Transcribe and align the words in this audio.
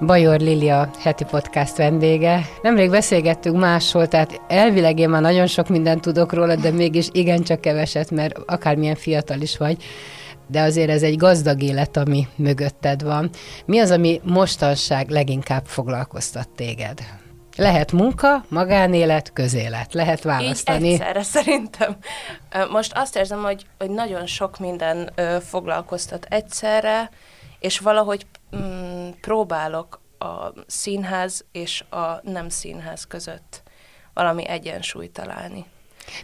Bajor 0.00 0.40
Lilia 0.40 0.90
heti 0.98 1.24
podcast 1.24 1.76
vendége. 1.76 2.40
Nemrég 2.62 2.90
beszélgettünk 2.90 3.56
máshol, 3.56 4.08
tehát 4.08 4.40
elvileg 4.48 4.98
én 4.98 5.08
már 5.08 5.20
nagyon 5.20 5.46
sok 5.46 5.68
mindent 5.68 6.00
tudok 6.00 6.32
róla, 6.32 6.56
de 6.56 6.70
mégis 6.70 7.08
igencsak 7.12 7.60
keveset, 7.60 8.10
mert 8.10 8.38
akármilyen 8.46 8.94
fiatal 8.94 9.40
is 9.40 9.56
vagy, 9.56 9.84
de 10.46 10.60
azért 10.62 10.90
ez 10.90 11.02
egy 11.02 11.16
gazdag 11.16 11.62
élet, 11.62 11.96
ami 11.96 12.28
mögötted 12.36 13.02
van. 13.02 13.30
Mi 13.66 13.78
az, 13.78 13.90
ami 13.90 14.20
mostanság 14.24 15.08
leginkább 15.08 15.66
foglalkoztat 15.66 16.48
téged? 16.48 16.98
Lehet 17.56 17.92
munka, 17.92 18.44
magánélet, 18.48 19.32
közélet. 19.32 19.94
Lehet 19.94 20.22
választani. 20.22 20.86
Így 20.86 20.92
egyszerre 20.92 21.22
szerintem. 21.22 21.96
Most 22.70 22.92
azt 22.94 23.16
érzem, 23.16 23.42
hogy, 23.42 23.66
hogy 23.78 23.90
nagyon 23.90 24.26
sok 24.26 24.58
minden 24.58 25.12
foglalkoztat 25.40 26.26
egyszerre, 26.30 27.10
és 27.58 27.78
valahogy 27.78 28.26
mm, 28.54 29.10
próbálok 29.20 30.00
a 30.18 30.52
színház 30.66 31.44
és 31.52 31.84
a 31.90 32.20
nem 32.22 32.48
színház 32.48 33.04
között 33.04 33.62
valami 34.14 34.48
egyensúlyt 34.48 35.10
találni. 35.10 35.64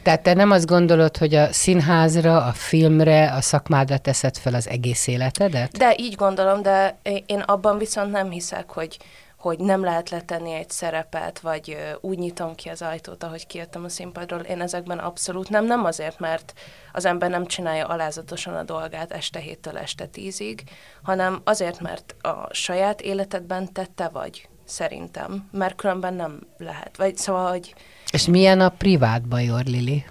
Tehát 0.03 0.23
te 0.23 0.35
nem 0.35 0.51
azt 0.51 0.67
gondolod, 0.67 1.17
hogy 1.17 1.35
a 1.35 1.53
színházra, 1.53 2.45
a 2.45 2.53
filmre, 2.53 3.33
a 3.33 3.41
szakmádra 3.41 3.99
teszed 3.99 4.37
fel 4.37 4.55
az 4.55 4.69
egész 4.69 5.07
életedet? 5.07 5.77
De 5.79 5.95
így 5.99 6.15
gondolom, 6.15 6.63
de 6.63 6.99
én 7.27 7.41
abban 7.41 7.79
viszont 7.79 8.11
nem 8.11 8.31
hiszek, 8.31 8.71
hogy, 8.71 8.97
hogy 9.41 9.59
nem 9.59 9.85
lehet 9.85 10.11
letenni 10.11 10.53
egy 10.53 10.71
szerepet, 10.71 11.39
vagy 11.39 11.77
úgy 12.01 12.19
nyitom 12.19 12.55
ki 12.55 12.69
az 12.69 12.83
ajtót, 12.83 13.25
ahogy 13.25 13.47
kijöttem 13.47 13.85
a 13.85 13.89
színpadról. 13.89 14.41
Én 14.41 14.61
ezekben 14.61 14.99
abszolút 14.99 15.49
nem, 15.49 15.65
nem 15.65 15.85
azért, 15.85 16.19
mert 16.19 16.53
az 16.93 17.05
ember 17.05 17.31
nem 17.31 17.47
csinálja 17.47 17.87
alázatosan 17.87 18.55
a 18.55 18.63
dolgát 18.63 19.13
este 19.13 19.39
héttől 19.39 19.79
este 19.79 20.07
tízig, 20.07 20.63
hanem 21.03 21.41
azért, 21.45 21.81
mert 21.81 22.15
a 22.21 22.49
saját 22.51 23.01
életedben 23.01 23.73
tette 23.73 24.09
vagy, 24.09 24.49
szerintem, 24.65 25.49
mert 25.53 25.77
különben 25.77 26.15
nem 26.15 26.41
lehet. 26.59 26.97
Vagy 26.97 27.17
szóval, 27.17 27.51
hogy... 27.51 27.75
És 28.13 28.27
milyen 28.27 28.61
a 28.61 28.69
privát 28.69 29.29
bajor, 29.29 29.65
Lili? 29.65 30.05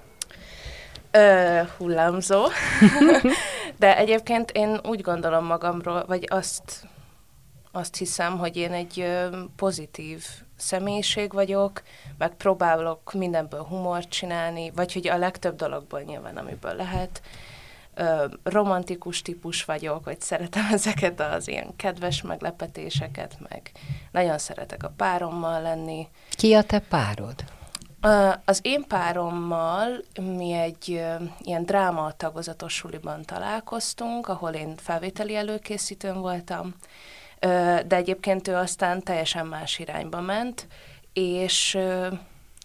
Ö, 1.12 1.62
hullámzó. 1.78 2.46
De 3.80 3.98
egyébként 3.98 4.52
én 4.52 4.80
úgy 4.84 5.02
gondolom 5.02 5.46
magamról, 5.46 6.06
vagy 6.08 6.28
azt 6.30 6.89
azt 7.72 7.96
hiszem, 7.96 8.38
hogy 8.38 8.56
én 8.56 8.72
egy 8.72 9.06
pozitív 9.56 10.26
személyiség 10.56 11.34
vagyok, 11.34 11.82
meg 12.18 12.36
próbálok 12.36 13.14
mindenből 13.14 13.64
humort 13.64 14.10
csinálni, 14.10 14.72
vagy 14.72 14.94
hogy 14.94 15.08
a 15.08 15.18
legtöbb 15.18 15.56
dologból 15.56 16.02
nyilván, 16.02 16.38
amiből 16.38 16.74
lehet. 16.76 17.22
romantikus 18.44 19.22
típus 19.22 19.66
vagyok, 19.66 20.04
hogy 20.04 20.22
szeretem 20.22 20.68
ezeket 20.74 21.20
az 21.20 21.48
ilyen 21.48 21.76
kedves 21.76 22.22
meglepetéseket, 22.22 23.38
meg 23.50 23.72
nagyon 24.12 24.38
szeretek 24.38 24.84
a 24.84 24.94
párommal 24.98 25.62
lenni. 25.62 26.08
Ki 26.30 26.54
a 26.54 26.64
te 26.64 26.80
párod? 26.80 27.44
Az 28.46 28.60
én 28.62 28.84
párommal 28.88 30.04
mi 30.22 30.52
egy 30.52 30.88
ilyen 31.40 31.66
dráma 31.66 32.12
tagozatos 32.12 32.74
suliban 32.74 33.24
találkoztunk, 33.26 34.28
ahol 34.28 34.52
én 34.52 34.78
felvételi 34.78 35.36
előkészítőn 35.36 36.22
voltam, 36.22 36.76
de 37.88 37.96
egyébként 37.96 38.48
ő 38.48 38.56
aztán 38.56 39.04
teljesen 39.04 39.46
más 39.46 39.80
irányba 39.80 40.22
ment, 40.22 40.68
és 41.14 41.78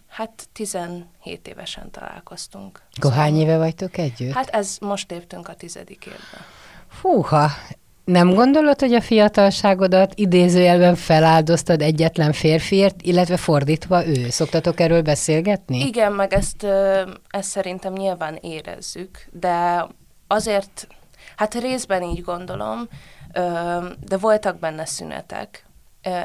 hát 0.09 0.49
17 0.53 1.07
évesen 1.49 1.91
találkoztunk. 1.91 2.81
Akkor 2.97 3.11
szóval, 3.11 3.19
hány 3.19 3.41
éve 3.41 3.59
vagytok 3.59 3.99
együtt? 3.99 4.33
Hát 4.33 4.49
ez 4.49 4.77
most 4.81 5.11
léptünk 5.11 5.49
a 5.49 5.55
tizedik 5.55 6.07
évbe. 6.07 6.45
Fúha, 6.89 7.51
nem 8.05 8.35
gondolod, 8.35 8.81
hogy 8.81 8.93
a 8.95 9.01
fiatalságodat 9.01 10.13
idézőjelben 10.15 10.95
feláldoztad 10.95 11.83
egyetlen 11.83 12.33
férfiért, 12.33 13.03
illetve 13.03 13.37
fordítva 13.37 14.07
ő? 14.07 14.31
Szoktatok 14.31 14.81
erről 14.81 15.03
beszélgetni? 15.03 15.79
Igen, 15.79 16.13
meg 16.13 16.33
ezt, 16.33 16.67
ezt 17.29 17.49
szerintem 17.49 17.93
nyilván 17.93 18.39
érezzük, 18.41 19.27
de 19.33 19.87
azért, 20.27 20.87
hát 21.37 21.55
részben 21.55 22.03
így 22.03 22.23
gondolom, 22.23 22.89
de 24.01 24.17
voltak 24.21 24.59
benne 24.59 24.85
szünetek. 24.85 25.67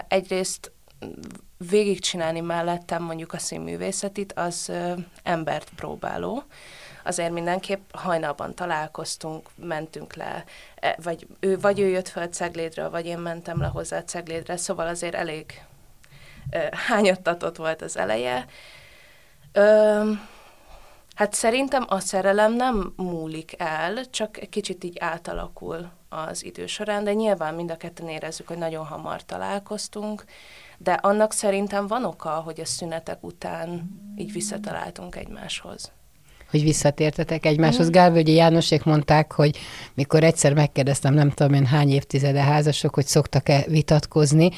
Egyrészt 0.08 0.72
végigcsinálni 1.58 2.40
mellettem 2.40 3.04
mondjuk 3.04 3.34
a 3.34 3.38
színművészetit, 3.38 4.34
az 4.34 4.72
embert 5.24 5.70
próbáló. 5.76 6.44
Azért 7.04 7.32
mindenképp 7.32 7.92
hajnalban 7.92 8.56
találkoztunk, 8.56 9.50
mentünk 9.56 10.16
le, 10.16 10.44
e, 10.76 10.98
vagy 11.04 11.28
ő, 11.40 11.60
vagy 11.60 11.80
ő 11.80 11.88
jött 11.88 12.08
fel 12.08 12.28
Ceglédről, 12.28 12.90
vagy 12.90 13.06
én 13.06 13.18
mentem 13.18 13.62
le 13.62 13.68
hozzá 13.68 14.04
Ceglédre, 14.04 14.58
szóval 14.58 14.88
azért 14.88 15.16
elég 15.16 15.62
hányattatott 16.72 17.56
volt 17.56 17.82
az 17.82 17.98
eleje. 17.98 18.46
Ö, 19.52 20.12
hát 21.20 21.34
szerintem 21.34 21.86
a 21.88 22.00
szerelem 22.00 22.54
nem 22.54 22.94
múlik 22.96 23.54
el, 23.58 24.10
csak 24.10 24.38
egy 24.38 24.50
kicsit 24.50 24.84
így 24.84 24.98
átalakul 25.00 25.90
az 26.10 26.46
idő 26.46 26.66
során, 26.66 27.04
de 27.04 27.14
nyilván 27.14 27.56
mind 27.56 27.72
a 27.72 27.78
ketten 27.78 28.08
érezzük, 28.08 28.48
hogy 28.48 28.58
nagyon 28.58 28.86
hamar 28.86 29.26
találkoztunk, 29.26 30.24
de 30.78 30.92
annak 30.94 31.34
szerintem 31.34 31.88
van 31.88 32.06
oka, 32.06 32.30
hogy 32.30 32.60
a 32.60 32.66
szünetek 32.66 33.24
után 33.24 33.90
így 34.18 34.32
visszataláltunk 34.32 35.16
egymáshoz 35.16 35.92
hogy 36.50 36.64
visszatértetek 36.64 37.46
egymáshoz. 37.46 37.88
Mm. 37.88 37.92
Gálvölgyi 37.92 38.34
Jánosék 38.34 38.84
mondták, 38.84 39.32
hogy 39.32 39.58
mikor 39.94 40.24
egyszer 40.24 40.54
megkérdeztem, 40.54 41.14
nem 41.14 41.30
tudom 41.30 41.54
én 41.54 41.66
hány 41.66 41.90
évtizede 41.90 42.42
házasok, 42.42 42.94
hogy 42.96 43.06
szoktak-e 43.06 43.64
vitatkozni, 43.68 44.50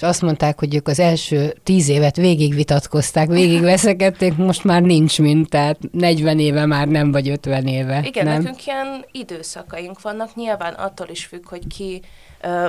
és 0.00 0.06
azt 0.06 0.22
mondták, 0.22 0.58
hogy 0.58 0.74
ők 0.74 0.88
az 0.88 0.98
első 0.98 1.56
tíz 1.62 1.88
évet 1.88 2.16
végig 2.16 2.54
vitatkozták, 2.54 3.28
végig 3.28 3.60
veszekedték, 3.60 4.36
most 4.36 4.64
már 4.64 4.82
nincs 4.82 5.18
mint, 5.18 5.48
tehát 5.48 5.78
40 5.92 6.38
éve 6.38 6.66
már 6.66 6.88
nem, 6.88 7.12
vagy 7.12 7.28
50 7.28 7.66
éve. 7.66 8.02
Igen, 8.04 8.24
nem? 8.24 8.42
nekünk 8.42 8.66
ilyen 8.66 9.04
időszakaink 9.12 10.00
vannak, 10.00 10.34
nyilván 10.34 10.72
attól 10.72 11.06
is 11.10 11.24
függ, 11.24 11.48
hogy 11.48 11.66
ki 11.66 12.02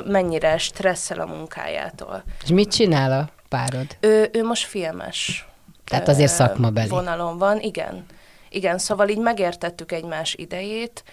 mennyire 0.05 0.57
stresszel 0.57 1.19
a 1.19 1.25
munkájától. 1.25 2.23
És 2.43 2.49
mit 2.49 2.71
csinál 2.71 3.11
a 3.11 3.29
párod? 3.49 3.97
Ő, 3.99 4.29
ő 4.33 4.43
most 4.43 4.65
filmes. 4.65 5.47
Tehát 5.85 6.07
azért 6.07 6.31
szakmabeli. 6.31 6.89
Vonalon 6.89 7.37
van, 7.37 7.59
igen. 7.59 8.05
Igen, 8.53 8.77
szóval 8.77 9.09
így 9.09 9.17
megértettük 9.17 9.91
egymás 9.91 10.33
idejét, 10.33 11.03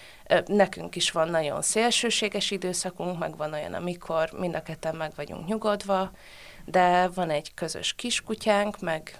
nekünk 0.46 0.96
is 0.96 1.10
van 1.10 1.28
nagyon 1.28 1.62
szélsőséges 1.62 2.50
időszakunk, 2.50 3.18
meg 3.18 3.36
van 3.36 3.52
olyan, 3.52 3.74
amikor 3.74 4.30
mind 4.32 4.54
a 4.54 4.62
ketten 4.62 4.96
meg 4.96 5.12
vagyunk 5.16 5.46
nyugodva, 5.46 6.10
de 6.64 7.08
van 7.08 7.30
egy 7.30 7.54
közös 7.54 7.92
kiskutyánk, 7.94 8.80
meg 8.80 9.18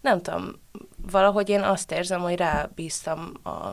nem 0.00 0.22
tudom, 0.22 0.60
valahogy 0.96 1.48
én 1.48 1.62
azt 1.62 1.92
érzem, 1.92 2.20
hogy 2.20 2.36
rábíztam 2.36 3.32
a 3.44 3.66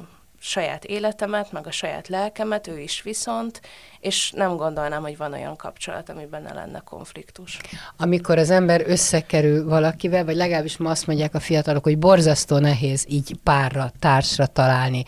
saját 0.45 0.85
életemet, 0.85 1.51
meg 1.51 1.67
a 1.67 1.71
saját 1.71 2.07
lelkemet, 2.07 2.67
ő 2.67 2.79
is 2.79 3.01
viszont, 3.01 3.61
és 3.99 4.31
nem 4.31 4.55
gondolnám, 4.55 5.01
hogy 5.01 5.17
van 5.17 5.33
olyan 5.33 5.55
kapcsolat, 5.55 6.09
amiben 6.09 6.41
ne 6.41 6.53
lenne 6.53 6.79
konfliktus. 6.79 7.59
Amikor 7.97 8.37
az 8.37 8.49
ember 8.49 8.83
összekerül 8.85 9.65
valakivel, 9.65 10.25
vagy 10.25 10.35
legalábbis 10.35 10.77
ma 10.77 10.89
azt 10.89 11.07
mondják 11.07 11.35
a 11.35 11.39
fiatalok, 11.39 11.83
hogy 11.83 11.97
borzasztó 11.97 12.57
nehéz 12.57 13.05
így 13.07 13.35
párra, 13.43 13.91
társra 13.99 14.45
találni. 14.45 15.03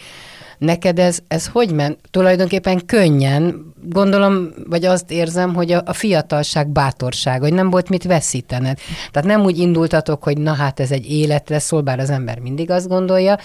Neked 0.57 0.99
ez, 0.99 1.19
ez 1.27 1.47
hogy 1.47 1.71
ment? 1.71 1.99
Tulajdonképpen 2.11 2.85
könnyen, 2.85 3.73
gondolom, 3.83 4.53
vagy 4.67 4.85
azt 4.85 5.11
érzem, 5.11 5.53
hogy 5.53 5.71
a, 5.71 5.81
a 5.85 5.93
fiatalság 5.93 6.67
bátorság, 6.67 7.41
hogy 7.41 7.53
nem 7.53 7.69
volt 7.69 7.89
mit 7.89 8.03
veszítened. 8.03 8.79
Tehát 9.11 9.27
nem 9.27 9.43
úgy 9.43 9.57
indultatok, 9.57 10.23
hogy 10.23 10.37
na 10.37 10.53
hát 10.53 10.79
ez 10.79 10.91
egy 10.91 11.11
életre 11.11 11.59
szól, 11.59 11.81
bár 11.81 11.99
az 11.99 12.09
ember 12.09 12.39
mindig 12.39 12.71
azt 12.71 12.87
gondolja, 12.87 13.37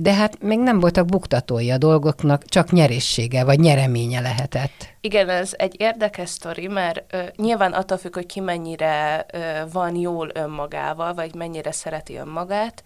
de 0.00 0.12
hát 0.12 0.42
még 0.42 0.58
nem 0.58 0.80
voltak 0.80 1.06
buktatói 1.06 1.70
a 1.70 1.78
dolgoknak, 1.78 2.44
csak 2.44 2.70
nyeressége 2.70 3.44
vagy 3.44 3.58
nyereménye 3.58 4.20
lehetett. 4.20 4.88
Igen, 5.00 5.28
ez 5.28 5.52
egy 5.56 5.74
érdekes 5.78 6.28
sztori, 6.28 6.66
mert 6.66 7.14
ö, 7.14 7.22
nyilván 7.36 7.72
attól 7.72 7.98
függ, 7.98 8.14
hogy 8.14 8.26
ki 8.26 8.40
mennyire 8.40 9.26
ö, 9.32 9.38
van 9.72 9.96
jól 9.96 10.30
önmagával, 10.34 11.14
vagy 11.14 11.34
mennyire 11.34 11.72
szereti 11.72 12.16
önmagát, 12.16 12.82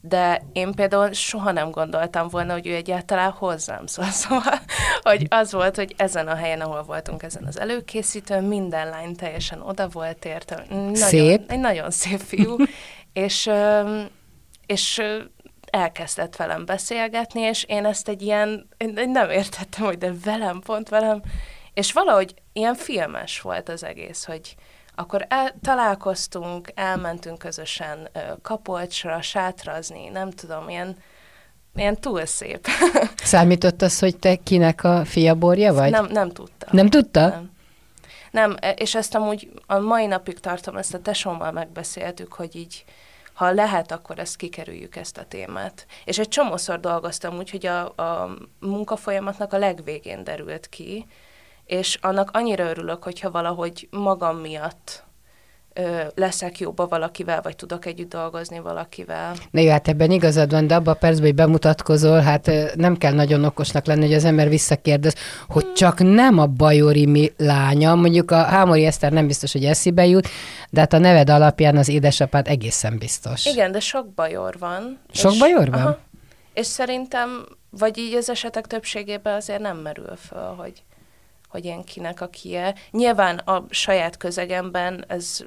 de 0.00 0.42
én 0.52 0.72
például 0.72 1.12
soha 1.12 1.52
nem 1.52 1.70
gondoltam 1.70 2.28
volna, 2.28 2.52
hogy 2.52 2.66
ő 2.66 2.74
egyáltalán 2.74 3.30
hozzám 3.30 3.86
szól. 3.86 4.10
Szóval, 4.22 4.60
hogy 5.02 5.26
az 5.28 5.52
volt, 5.52 5.76
hogy 5.76 5.94
ezen 5.96 6.28
a 6.28 6.34
helyen, 6.34 6.60
ahol 6.60 6.82
voltunk, 6.82 7.22
ezen 7.22 7.44
az 7.46 7.58
előkészítőn, 7.58 8.44
minden 8.44 8.88
lány 8.88 9.16
teljesen 9.16 9.60
oda 9.60 9.88
volt 9.88 10.24
érte. 10.24 10.64
Nagyon, 10.68 10.94
szép. 10.94 11.50
Egy 11.50 11.60
nagyon 11.60 11.90
szép 11.90 12.20
fiú, 12.20 12.56
És, 13.12 13.50
és 14.66 15.02
elkezdett 15.74 16.36
velem 16.36 16.64
beszélgetni, 16.64 17.40
és 17.40 17.64
én 17.64 17.84
ezt 17.84 18.08
egy 18.08 18.22
ilyen, 18.22 18.68
én 18.76 19.10
nem 19.10 19.30
értettem, 19.30 19.84
hogy 19.84 19.98
de 19.98 20.12
velem, 20.24 20.60
pont 20.60 20.88
velem, 20.88 21.22
és 21.74 21.92
valahogy 21.92 22.34
ilyen 22.52 22.74
filmes 22.74 23.40
volt 23.40 23.68
az 23.68 23.84
egész, 23.84 24.24
hogy 24.24 24.54
akkor 24.94 25.26
el, 25.28 25.54
találkoztunk, 25.62 26.70
elmentünk 26.74 27.38
közösen 27.38 28.08
kapolcsra, 28.42 29.22
sátrazni, 29.22 30.08
nem 30.08 30.30
tudom, 30.30 30.68
ilyen, 30.68 30.96
ilyen 31.74 32.00
túl 32.00 32.26
szép. 32.26 32.66
Számított 33.16 33.82
az, 33.82 33.98
hogy 33.98 34.16
te 34.16 34.36
kinek 34.36 34.84
a 34.84 35.04
fiaborja 35.04 35.72
vagy? 35.72 35.90
Nem, 35.90 36.06
nem 36.06 36.30
tudta. 36.30 36.66
Nem 36.70 36.90
tudta? 36.90 37.28
Nem. 37.28 37.52
Nem, 38.30 38.56
és 38.76 38.94
ezt 38.94 39.14
amúgy 39.14 39.48
a 39.66 39.78
mai 39.78 40.06
napig 40.06 40.40
tartom, 40.40 40.76
ezt 40.76 40.94
a 40.94 41.00
tesómmal 41.00 41.52
megbeszéltük, 41.52 42.32
hogy 42.32 42.56
így, 42.56 42.84
ha 43.34 43.50
lehet, 43.50 43.92
akkor 43.92 44.18
ezt 44.18 44.36
kikerüljük, 44.36 44.96
ezt 44.96 45.18
a 45.18 45.24
témát. 45.24 45.86
És 46.04 46.18
egy 46.18 46.28
csomószor 46.28 46.80
dolgoztam 46.80 47.36
úgy, 47.36 47.50
hogy 47.50 47.66
a, 47.66 47.84
a 47.96 48.36
munkafolyamatnak 48.60 49.52
a 49.52 49.58
legvégén 49.58 50.24
derült 50.24 50.68
ki, 50.68 51.06
és 51.64 51.98
annak 52.00 52.30
annyira 52.32 52.68
örülök, 52.68 53.02
hogyha 53.02 53.30
valahogy 53.30 53.88
magam 53.90 54.36
miatt 54.36 55.04
leszek 56.14 56.58
jóba 56.58 56.86
valakivel, 56.86 57.40
vagy 57.42 57.56
tudok 57.56 57.86
együtt 57.86 58.10
dolgozni 58.10 58.58
valakivel. 58.58 59.34
Na 59.50 59.60
jó, 59.60 59.70
hát 59.70 59.88
ebben 59.88 60.10
igazad 60.10 60.50
van, 60.50 60.66
de 60.66 60.74
abban 60.74 60.94
a 60.94 60.96
percben, 60.96 61.24
hogy 61.24 61.34
bemutatkozol, 61.34 62.20
hát 62.20 62.50
nem 62.74 62.96
kell 62.96 63.12
nagyon 63.12 63.44
okosnak 63.44 63.86
lenni, 63.86 64.04
hogy 64.04 64.14
az 64.14 64.24
ember 64.24 64.48
visszakérdez, 64.48 65.14
hogy 65.48 65.64
hmm. 65.64 65.74
csak 65.74 65.98
nem 65.98 66.38
a 66.38 66.46
Bajori 66.46 67.06
mi 67.06 67.32
lánya, 67.36 67.94
mondjuk 67.94 68.30
a 68.30 68.42
Hámori 68.42 68.84
Eszter 68.84 69.12
nem 69.12 69.26
biztos, 69.26 69.52
hogy 69.52 69.64
eszébe 69.64 70.06
jut, 70.06 70.28
de 70.70 70.80
hát 70.80 70.92
a 70.92 70.98
neved 70.98 71.30
alapján 71.30 71.76
az 71.76 71.88
édesapád 71.88 72.48
egészen 72.48 72.98
biztos. 72.98 73.46
Igen, 73.46 73.72
de 73.72 73.80
sok 73.80 74.08
bajor 74.14 74.56
van. 74.58 74.98
Sok 75.12 75.32
és, 75.32 75.38
bajor 75.38 75.70
van? 75.70 75.80
Aha, 75.80 75.98
és 76.54 76.66
szerintem, 76.66 77.46
vagy 77.70 77.98
így 77.98 78.14
az 78.14 78.30
esetek 78.30 78.66
többségében 78.66 79.34
azért 79.34 79.60
nem 79.60 79.76
merül 79.76 80.16
föl, 80.16 80.54
hogy 80.58 80.82
hogy 81.54 81.64
én 81.64 81.82
kinek 81.82 82.20
a 82.20 82.28
kie. 82.28 82.74
Nyilván 82.90 83.38
a 83.38 83.64
saját 83.70 84.16
közegemben 84.16 85.04
ez 85.08 85.44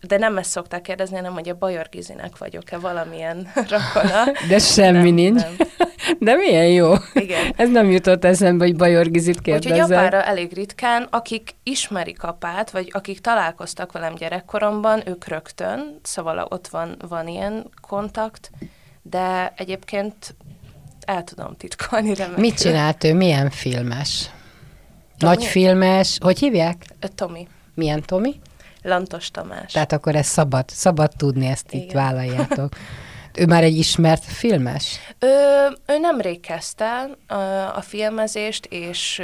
de 0.00 0.18
nem 0.18 0.38
ezt 0.38 0.50
szokták 0.50 0.82
kérdezni, 0.82 1.16
hanem 1.16 1.32
hogy 1.32 1.48
a 1.48 1.54
Bajor 1.54 1.88
Gizinek 1.90 2.38
vagyok-e 2.38 2.78
valamilyen 2.78 3.52
rakona. 3.70 4.24
De 4.48 4.58
semmi 4.58 4.92
nem, 4.92 5.14
nincs. 5.14 5.42
Nem. 5.42 5.56
De 6.18 6.34
milyen 6.34 6.66
jó. 6.66 6.92
Igen. 7.12 7.52
Ez 7.56 7.70
nem 7.70 7.90
jutott 7.90 8.24
eszembe, 8.24 8.64
hogy 8.64 8.76
Bajor 8.76 9.10
Gizit 9.10 9.40
kérdezzel. 9.40 9.76
Úgyhogy 9.76 9.92
apára 9.92 10.22
elég 10.22 10.52
ritkán, 10.52 11.06
akik 11.10 11.54
ismerik 11.62 12.22
apát, 12.22 12.70
vagy 12.70 12.90
akik 12.92 13.20
találkoztak 13.20 13.92
velem 13.92 14.14
gyerekkoromban, 14.14 15.02
ők 15.08 15.26
rögtön, 15.26 16.00
szóval 16.02 16.46
ott 16.50 16.68
van, 16.68 16.96
van 17.08 17.28
ilyen 17.28 17.70
kontakt, 17.80 18.50
de 19.02 19.52
egyébként 19.56 20.34
el 21.06 21.24
tudom 21.24 21.56
titkolni 21.56 22.14
remekül. 22.14 22.40
Mit 22.40 22.58
csinált 22.60 23.04
ő? 23.04 23.14
Milyen 23.14 23.50
filmes? 23.50 24.30
Nagy 25.18 25.44
filmes, 25.44 26.18
hogy 26.20 26.38
hívják? 26.38 26.84
Tomi. 27.14 27.48
Milyen 27.74 28.02
Tomi? 28.02 28.40
Lantos 28.82 29.30
Tamás. 29.30 29.72
Tehát 29.72 29.92
akkor 29.92 30.14
ez 30.14 30.26
szabad, 30.26 30.68
szabad 30.68 31.12
tudni, 31.16 31.46
ezt 31.46 31.72
Igen. 31.72 31.84
itt 31.84 31.92
vállaljátok. 31.92 32.72
Ő 33.38 33.46
már 33.46 33.62
egy 33.62 33.76
ismert 33.76 34.24
filmes? 34.24 34.98
Ő, 35.18 35.28
ő 35.86 35.98
nemrég 35.98 36.40
kezdte 36.40 37.10
a, 37.26 37.34
a 37.76 37.80
filmezést, 37.80 38.66
és 38.66 39.22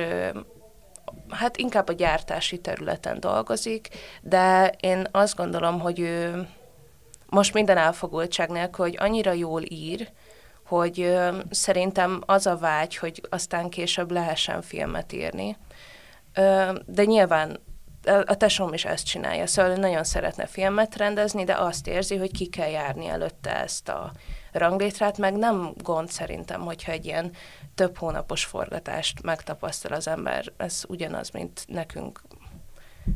hát 1.28 1.56
inkább 1.56 1.88
a 1.88 1.92
gyártási 1.92 2.58
területen 2.58 3.20
dolgozik, 3.20 3.88
de 4.22 4.74
én 4.80 5.06
azt 5.10 5.36
gondolom, 5.36 5.80
hogy 5.80 6.00
ő 6.00 6.46
most 7.26 7.54
minden 7.54 7.76
elfogultság 7.76 8.50
nélkül, 8.50 8.84
hogy 8.84 8.96
annyira 8.98 9.32
jól 9.32 9.62
ír, 9.68 10.08
hogy 10.66 11.00
ö, 11.00 11.36
szerintem 11.50 12.22
az 12.26 12.46
a 12.46 12.56
vágy, 12.56 12.96
hogy 12.96 13.22
aztán 13.30 13.68
később 13.68 14.10
lehessen 14.10 14.62
filmet 14.62 15.12
írni 15.12 15.56
de 16.86 17.04
nyilván 17.04 17.58
a 18.24 18.34
tesóm 18.36 18.72
is 18.72 18.84
ezt 18.84 19.06
csinálja, 19.06 19.46
szóval 19.46 19.74
nagyon 19.74 20.04
szeretne 20.04 20.46
filmet 20.46 20.96
rendezni, 20.96 21.44
de 21.44 21.54
azt 21.54 21.86
érzi, 21.86 22.16
hogy 22.16 22.30
ki 22.32 22.46
kell 22.46 22.68
járni 22.68 23.06
előtte 23.06 23.56
ezt 23.56 23.88
a 23.88 24.12
ranglétrát, 24.52 25.18
meg 25.18 25.36
nem 25.36 25.72
gond 25.82 26.10
szerintem, 26.10 26.60
hogyha 26.60 26.92
egy 26.92 27.04
ilyen 27.04 27.30
több 27.74 27.98
hónapos 27.98 28.44
forgatást 28.44 29.22
megtapasztal 29.22 29.92
az 29.92 30.08
ember, 30.08 30.52
ez 30.56 30.82
ugyanaz, 30.88 31.30
mint 31.30 31.64
nekünk 31.66 32.20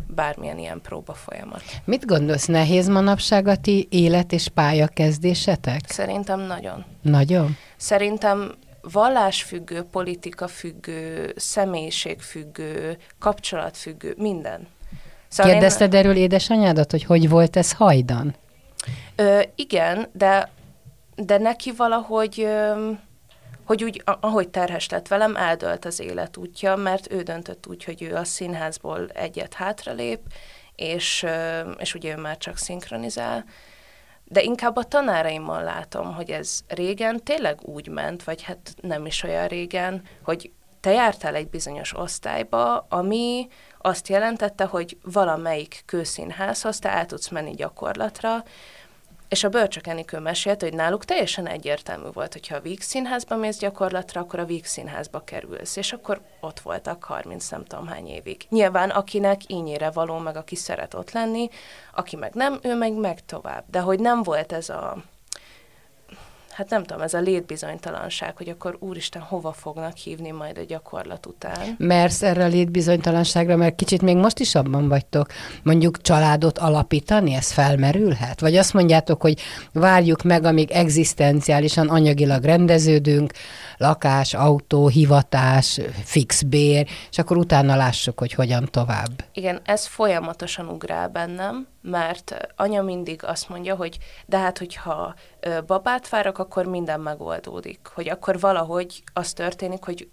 bármilyen 0.06 0.58
ilyen 0.58 0.80
próba 0.80 1.14
folyamat. 1.14 1.62
Mit 1.84 2.06
gondolsz, 2.06 2.46
nehéz 2.46 2.88
manapság 2.88 3.46
a 3.46 3.56
ti 3.56 3.86
élet 3.90 4.32
és 4.32 4.48
pályakezdésetek? 4.48 5.80
Szerintem 5.86 6.40
nagyon. 6.40 6.84
Nagyon? 7.02 7.56
Szerintem 7.76 8.54
vallásfüggő, 8.80 9.82
politikafüggő, 9.82 11.32
személyiségfüggő, 11.36 12.96
kapcsolatfüggő, 13.18 14.14
minden. 14.16 14.68
Szóval 15.28 15.52
Kérdezted 15.52 15.92
én... 15.92 15.98
erről 15.98 16.16
édesanyádat, 16.16 16.90
hogy 16.90 17.04
hogy 17.04 17.28
volt 17.28 17.56
ez 17.56 17.72
hajdan? 17.72 18.34
Ö, 19.16 19.40
igen, 19.54 20.08
de, 20.12 20.50
de 21.16 21.38
neki 21.38 21.72
valahogy, 21.72 22.40
ö, 22.40 22.90
hogy 23.64 23.84
úgy, 23.84 24.02
ahogy 24.20 24.48
terhes 24.48 24.88
lett 24.88 25.08
velem, 25.08 25.36
eldölt 25.36 25.84
az 25.84 26.00
életútja, 26.00 26.76
mert 26.76 27.12
ő 27.12 27.22
döntött 27.22 27.66
úgy, 27.66 27.84
hogy 27.84 28.02
ő 28.02 28.14
a 28.14 28.24
színházból 28.24 29.08
egyet 29.14 29.54
hátralép, 29.54 30.20
és, 30.74 31.22
ö, 31.22 31.60
és 31.78 31.94
ugye 31.94 32.16
ő 32.16 32.20
már 32.20 32.38
csak 32.38 32.56
szinkronizál, 32.56 33.44
de 34.28 34.42
inkább 34.42 34.76
a 34.76 34.84
tanáraimmal 34.84 35.62
látom, 35.62 36.14
hogy 36.14 36.30
ez 36.30 36.60
régen 36.68 37.22
tényleg 37.24 37.58
úgy 37.62 37.88
ment, 37.88 38.24
vagy 38.24 38.42
hát 38.42 38.74
nem 38.80 39.06
is 39.06 39.22
olyan 39.22 39.46
régen, 39.46 40.02
hogy 40.22 40.50
te 40.80 40.92
jártál 40.92 41.34
egy 41.34 41.48
bizonyos 41.48 41.96
osztályba, 41.96 42.86
ami 42.88 43.48
azt 43.78 44.08
jelentette, 44.08 44.64
hogy 44.64 44.96
valamelyik 45.02 45.82
kőszínházhoz 45.86 46.78
te 46.78 46.90
el 46.90 47.06
tudsz 47.06 47.28
menni 47.28 47.54
gyakorlatra, 47.54 48.44
és 49.28 49.44
a 49.44 49.48
Bölcsök 49.48 49.86
Enikő 49.86 50.18
mesélt, 50.18 50.62
hogy 50.62 50.74
náluk 50.74 51.04
teljesen 51.04 51.46
egyértelmű 51.46 52.08
volt, 52.12 52.32
hogyha 52.32 52.56
a 52.56 52.60
Víg 52.60 52.80
Színházba 52.80 53.36
mész 53.36 53.58
gyakorlatra, 53.58 54.20
akkor 54.20 54.38
a 54.38 54.44
Víg 54.44 54.64
Színházba 54.64 55.20
kerülsz, 55.24 55.76
és 55.76 55.92
akkor 55.92 56.20
ott 56.40 56.60
voltak 56.60 57.04
30 57.04 57.48
nem 57.48 57.64
tudom 57.64 57.86
hány 57.86 58.06
évig. 58.06 58.46
Nyilván 58.48 58.90
akinek 58.90 59.40
ínyére 59.46 59.90
való, 59.90 60.18
meg 60.18 60.36
aki 60.36 60.54
szeret 60.54 60.94
ott 60.94 61.12
lenni, 61.12 61.48
aki 61.94 62.16
meg 62.16 62.34
nem, 62.34 62.58
ő 62.62 62.74
meg 62.74 62.92
meg 62.92 63.24
tovább. 63.24 63.64
De 63.70 63.80
hogy 63.80 64.00
nem 64.00 64.22
volt 64.22 64.52
ez 64.52 64.68
a 64.68 64.96
hát 66.58 66.70
nem 66.70 66.84
tudom, 66.84 67.02
ez 67.02 67.14
a 67.14 67.20
létbizonytalanság, 67.20 68.36
hogy 68.36 68.48
akkor 68.48 68.76
úristen, 68.80 69.22
hova 69.22 69.52
fognak 69.52 69.96
hívni 69.96 70.30
majd 70.30 70.58
a 70.58 70.64
gyakorlat 70.64 71.26
után. 71.26 71.74
Mersz 71.78 72.22
erre 72.22 72.44
a 72.44 72.48
létbizonytalanságra, 72.48 73.56
mert 73.56 73.74
kicsit 73.74 74.02
még 74.02 74.16
most 74.16 74.38
is 74.38 74.54
abban 74.54 74.88
vagytok, 74.88 75.26
mondjuk 75.62 76.00
családot 76.00 76.58
alapítani, 76.58 77.34
ez 77.34 77.52
felmerülhet? 77.52 78.40
Vagy 78.40 78.56
azt 78.56 78.72
mondjátok, 78.72 79.20
hogy 79.20 79.40
várjuk 79.72 80.22
meg, 80.22 80.44
amíg 80.44 80.70
egzisztenciálisan, 80.70 81.88
anyagilag 81.88 82.44
rendeződünk, 82.44 83.32
lakás, 83.76 84.34
autó, 84.34 84.88
hivatás, 84.88 85.80
fix 86.04 86.42
bér, 86.42 86.88
és 87.10 87.18
akkor 87.18 87.36
utána 87.36 87.76
lássuk, 87.76 88.18
hogy 88.18 88.32
hogyan 88.32 88.68
tovább. 88.70 89.24
Igen, 89.32 89.60
ez 89.64 89.86
folyamatosan 89.86 90.68
ugrál 90.68 91.08
bennem, 91.08 91.66
mert 91.80 92.36
anya 92.56 92.82
mindig 92.82 93.24
azt 93.24 93.48
mondja, 93.48 93.74
hogy 93.74 93.98
de 94.26 94.38
hát, 94.38 94.58
hogyha 94.58 95.14
babát 95.66 96.08
várok, 96.08 96.38
akkor 96.38 96.66
minden 96.66 97.00
megoldódik. 97.00 97.90
Hogy 97.94 98.08
akkor 98.08 98.40
valahogy 98.40 99.02
az 99.12 99.32
történik, 99.32 99.84
hogy 99.84 100.08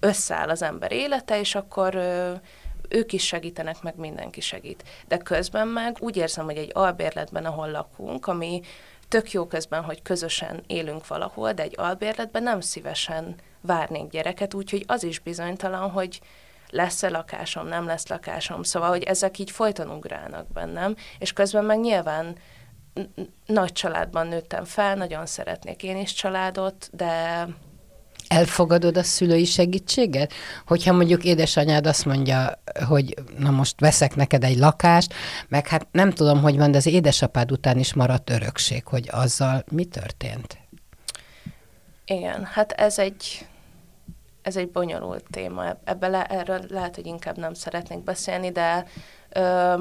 összeáll 0.00 0.48
az 0.48 0.62
ember 0.62 0.92
élete, 0.92 1.38
és 1.38 1.54
akkor 1.54 1.94
ők 2.88 3.12
is 3.12 3.26
segítenek, 3.26 3.82
meg 3.82 3.96
mindenki 3.96 4.40
segít. 4.40 4.84
De 5.08 5.16
közben 5.16 5.68
meg 5.68 5.96
úgy 6.00 6.16
érzem, 6.16 6.44
hogy 6.44 6.56
egy 6.56 6.70
albérletben, 6.74 7.44
ahol 7.44 7.70
lakunk, 7.70 8.26
ami 8.26 8.60
tök 9.08 9.30
jó 9.30 9.46
közben, 9.46 9.82
hogy 9.82 10.02
közösen 10.02 10.62
élünk 10.66 11.06
valahol, 11.06 11.52
de 11.52 11.62
egy 11.62 11.74
albérletben 11.78 12.42
nem 12.42 12.60
szívesen 12.60 13.34
várnék 13.60 14.10
gyereket, 14.10 14.54
úgyhogy 14.54 14.84
az 14.86 15.02
is 15.02 15.18
bizonytalan, 15.18 15.90
hogy 15.90 16.20
lesz-e 16.76 17.08
lakásom, 17.08 17.66
nem 17.66 17.86
lesz 17.86 18.08
lakásom, 18.08 18.62
szóval, 18.62 18.88
hogy 18.88 19.02
ezek 19.02 19.38
így 19.38 19.50
folyton 19.50 19.90
ugrálnak 19.90 20.52
bennem, 20.52 20.96
és 21.18 21.32
közben 21.32 21.64
meg 21.64 21.80
nyilván 21.80 22.36
nagy 23.46 23.72
családban 23.72 24.26
nőttem 24.26 24.64
fel, 24.64 24.94
nagyon 24.94 25.26
szeretnék 25.26 25.82
én 25.82 25.96
is 25.96 26.12
családot, 26.12 26.88
de 26.92 27.46
Elfogadod 28.28 28.96
a 28.96 29.02
szülői 29.02 29.44
segítséget? 29.44 30.32
Hogyha 30.66 30.92
mondjuk 30.92 31.24
édesanyád 31.24 31.86
azt 31.86 32.04
mondja, 32.04 32.62
hogy 32.88 33.14
na 33.38 33.50
most 33.50 33.80
veszek 33.80 34.14
neked 34.14 34.44
egy 34.44 34.58
lakást, 34.58 35.14
meg 35.48 35.66
hát 35.66 35.86
nem 35.90 36.10
tudom, 36.10 36.40
hogy 36.40 36.56
van, 36.56 36.70
de 36.70 36.76
az 36.76 36.86
édesapád 36.86 37.52
után 37.52 37.78
is 37.78 37.94
maradt 37.94 38.30
örökség, 38.30 38.86
hogy 38.86 39.08
azzal 39.12 39.64
mi 39.70 39.84
történt? 39.84 40.58
Igen, 42.04 42.44
hát 42.44 42.72
ez 42.72 42.98
egy, 42.98 43.46
ez 44.46 44.56
egy 44.56 44.70
bonyolult 44.70 45.24
téma. 45.30 45.76
Ebbe 45.84 46.08
le, 46.08 46.24
erről 46.24 46.60
lehet, 46.68 46.94
hogy 46.94 47.06
inkább 47.06 47.38
nem 47.38 47.54
szeretnék 47.54 48.04
beszélni, 48.04 48.50
de 48.50 48.86
ö, 49.28 49.74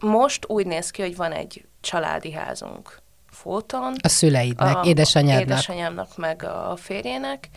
most 0.00 0.44
úgy 0.48 0.66
néz 0.66 0.90
ki, 0.90 1.02
hogy 1.02 1.16
van 1.16 1.32
egy 1.32 1.66
családi 1.80 2.32
házunk 2.32 3.00
Fóton. 3.30 3.94
A 4.02 4.08
szüleidnek, 4.08 4.76
a, 4.76 4.84
édesanyádnak. 4.84 5.48
Édesanyámnak, 5.48 6.16
meg 6.16 6.42
a 6.42 6.76
férjének. 6.76 7.48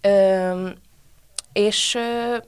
Ö, 0.00 0.68
és, 1.52 1.98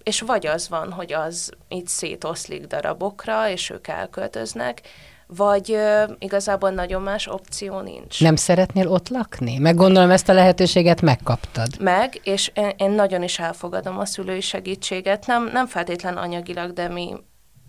és 0.03 0.21
vagy 0.21 0.47
az 0.47 0.69
van, 0.69 0.93
hogy 0.93 1.13
az 1.13 1.51
itt 1.69 1.89
szétoszlik 1.89 2.67
darabokra, 2.67 3.49
és 3.49 3.71
ők 3.71 3.87
elköltöznek, 3.87 4.81
vagy 5.37 5.71
uh, 5.71 6.11
igazából 6.19 6.71
nagyon 6.71 7.03
más 7.03 7.27
opció 7.27 7.81
nincs. 7.81 8.21
Nem 8.21 8.37
szeretnél 8.37 8.89
ott 8.89 9.09
lakni? 9.09 9.59
Meg 9.59 9.75
gondolom 9.75 10.11
ezt 10.11 10.29
a 10.29 10.33
lehetőséget 10.33 11.03
megkaptad. 11.03 11.69
Meg, 11.81 12.21
és 12.23 12.51
én, 12.55 12.73
én 12.77 12.91
nagyon 12.91 13.23
is 13.23 13.39
elfogadom 13.39 13.99
a 13.99 14.05
szülői 14.05 14.41
segítséget. 14.41 15.27
Nem, 15.27 15.51
nem 15.53 15.67
feltétlen 15.67 16.17
anyagilag, 16.17 16.73
de 16.73 16.89
mi 16.89 17.15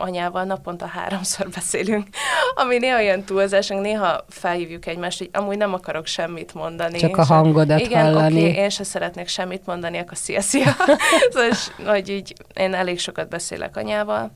anyával 0.02 0.44
naponta 0.44 0.86
háromszor 0.86 1.50
beszélünk, 1.56 2.08
ami 2.56 2.78
néha 2.78 3.02
ilyen 3.02 3.24
túlzásunk, 3.24 3.82
néha 3.82 4.26
felhívjuk 4.30 4.86
egymást, 4.86 5.18
hogy 5.18 5.30
amúgy 5.34 5.58
nem 5.58 5.74
akarok 5.74 6.06
semmit 6.06 6.54
mondani. 6.54 6.98
Csak 6.98 7.18
a 7.18 7.24
hangodat 7.24 7.80
igen, 7.80 8.04
hallani. 8.04 8.40
Igen, 8.40 8.54
én 8.54 8.70
se 8.70 8.84
szeretnék 8.84 9.28
semmit 9.28 9.66
mondani, 9.66 9.98
akkor 9.98 10.18
szia, 10.18 10.42
szia. 10.42 10.76
szóval, 11.32 11.94
hogy 11.94 12.10
így 12.10 12.34
én 12.54 12.74
elég 12.74 13.00
sokat 13.00 13.30
beszélek 13.30 13.78
anyával. 13.78 14.32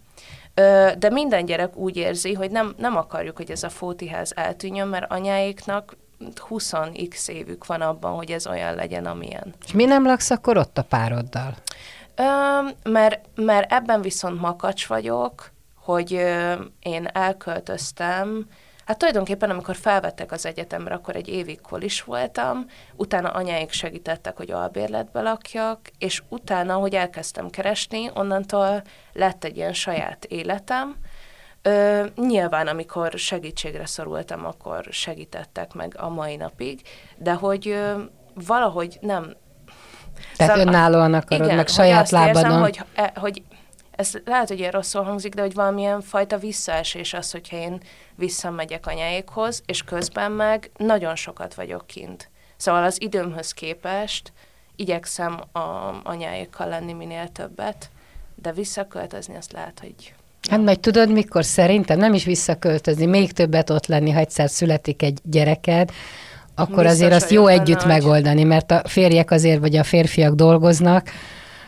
De 0.98 1.10
minden 1.12 1.46
gyerek 1.46 1.76
úgy 1.76 1.98
érzi, 1.98 2.34
hogy 2.34 2.52
nem, 2.52 2.74
nem 2.78 2.98
akarjuk, 2.98 3.38
hogy 3.38 3.52
ez 3.52 3.64
a 3.64 3.70
fótiház 3.70 4.32
eltűnjön, 4.36 4.88
mert 4.88 5.12
anyáiknak 5.12 5.96
20x 6.50 7.28
évük 7.28 7.66
van 7.66 7.82
abban, 7.82 8.16
hogy 8.16 8.32
ez 8.32 8.48
olyan 8.48 8.76
legyen, 8.76 9.06
amilyen. 9.06 9.54
És 9.66 9.72
mi 9.72 9.86
nem 9.86 10.06
laksz 10.06 10.30
akkor 10.30 10.58
ott 10.58 10.78
a 10.78 10.84
pároddal? 10.84 11.56
Ö, 12.16 12.24
mert, 12.90 13.26
mert 13.36 13.72
ebben 13.72 14.02
viszont 14.02 14.40
makacs 14.40 14.88
vagyok, 14.88 15.52
hogy 15.76 16.14
ö, 16.14 16.54
én 16.80 17.08
elköltöztem, 17.14 18.48
Hát 18.86 18.98
tulajdonképpen, 18.98 19.50
amikor 19.50 19.76
felvettek 19.76 20.32
az 20.32 20.46
egyetemre, 20.46 20.94
akkor 20.94 21.16
egy 21.16 21.28
évig 21.28 21.60
is 21.80 22.04
voltam, 22.04 22.66
utána 22.96 23.30
anyáik 23.30 23.72
segítettek, 23.72 24.38
hogy 24.38 24.52
albérletbe 24.52 25.22
lakjak, 25.22 25.80
és 25.98 26.24
utána, 26.30 26.74
hogy 26.74 26.96
elkezdtem 26.96 27.50
keresni, 27.50 28.10
onnantól 28.14 28.82
lett 29.14 29.44
egy 29.44 29.58
ilyen 29.58 29.74
saját 29.74 30.26
életem. 30.26 30.96
Ö, 31.62 32.06
nyilván, 32.16 32.68
amikor 32.68 33.12
segítségre 33.16 33.86
szorultam, 33.86 34.46
akkor 34.46 34.88
segítettek 34.90 35.74
meg 35.74 35.96
a 35.98 36.10
mai 36.10 36.36
napig, 36.36 36.82
de 37.18 37.34
hogy 37.34 37.68
ö, 37.68 38.02
valahogy 38.34 38.98
nem... 39.02 39.34
Tehát 40.38 40.56
szóval, 40.56 40.68
önállóan 40.68 41.14
akarod, 41.14 41.46
igen, 41.46 41.56
meg 41.56 41.68
saját 41.68 42.10
lábadon. 42.10 42.44
Érzem, 42.44 42.62
hogy, 42.62 42.80
e, 42.96 43.14
hogy 43.16 43.44
ez 43.96 44.12
lehet, 44.26 44.48
hogy 44.48 44.60
ilyen 44.60 44.72
rosszul 44.72 45.04
hangzik, 45.04 45.34
de 45.34 45.42
hogy 45.42 45.54
valamilyen 45.54 46.02
fajta 46.02 46.38
visszaesés 46.38 47.14
az, 47.14 47.32
hogyha 47.32 47.58
én 47.58 47.82
visszamegyek 48.16 48.88
anyáékhoz, 48.88 49.64
és 49.66 49.84
közben 49.84 50.32
meg 50.32 50.72
nagyon 50.78 51.16
sokat 51.16 51.54
vagyok 51.54 51.88
kint. 51.88 52.30
Szóval 52.58 52.84
az 52.84 53.02
időmhöz 53.02 53.52
képest 53.52 54.32
igyekszem 54.76 55.42
a 55.52 56.00
anyáékkal 56.04 56.68
lenni 56.68 56.94
minél 56.94 57.28
többet, 57.28 57.90
de 58.36 58.52
visszaköltözni 58.52 59.36
azt 59.36 59.52
lehet, 59.52 59.80
hogy 59.80 60.14
Hát 60.50 60.62
majd 60.62 60.80
tudod, 60.80 61.12
mikor 61.12 61.46
szerintem 61.46 61.98
nem 61.98 62.14
is 62.14 62.24
visszaköltözni, 62.24 63.06
még 63.06 63.32
többet 63.32 63.70
ott 63.70 63.86
lenni, 63.86 64.12
ha 64.12 64.20
egyszer 64.20 64.50
születik 64.50 65.02
egy 65.02 65.20
gyereked, 65.24 65.92
akkor 66.56 66.76
Biztos 66.76 66.94
azért 66.94 67.14
azt 67.14 67.32
jó 67.32 67.48
együtt 67.48 67.78
nagy. 67.78 67.88
megoldani, 67.88 68.44
mert 68.44 68.72
a 68.72 68.82
férjek 68.86 69.32
azért, 69.32 69.60
vagy 69.60 69.76
a 69.76 69.84
férfiak 69.84 70.34
dolgoznak, 70.34 71.10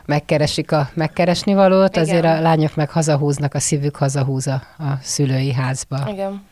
megkeresik 0.06 0.72
a 0.72 0.90
megkeresni 0.94 1.54
valót, 1.54 1.90
Igen. 1.90 2.04
azért 2.04 2.26
a 2.26 2.42
lányok 2.42 2.76
meg 2.76 2.90
hazahúznak, 2.90 3.54
a 3.54 3.60
szívük 3.60 3.96
hazahúz 3.96 4.48
a, 4.48 4.62
a 4.78 4.98
szülői 5.02 5.54
házba. 5.54 6.08
Igen. 6.12 6.44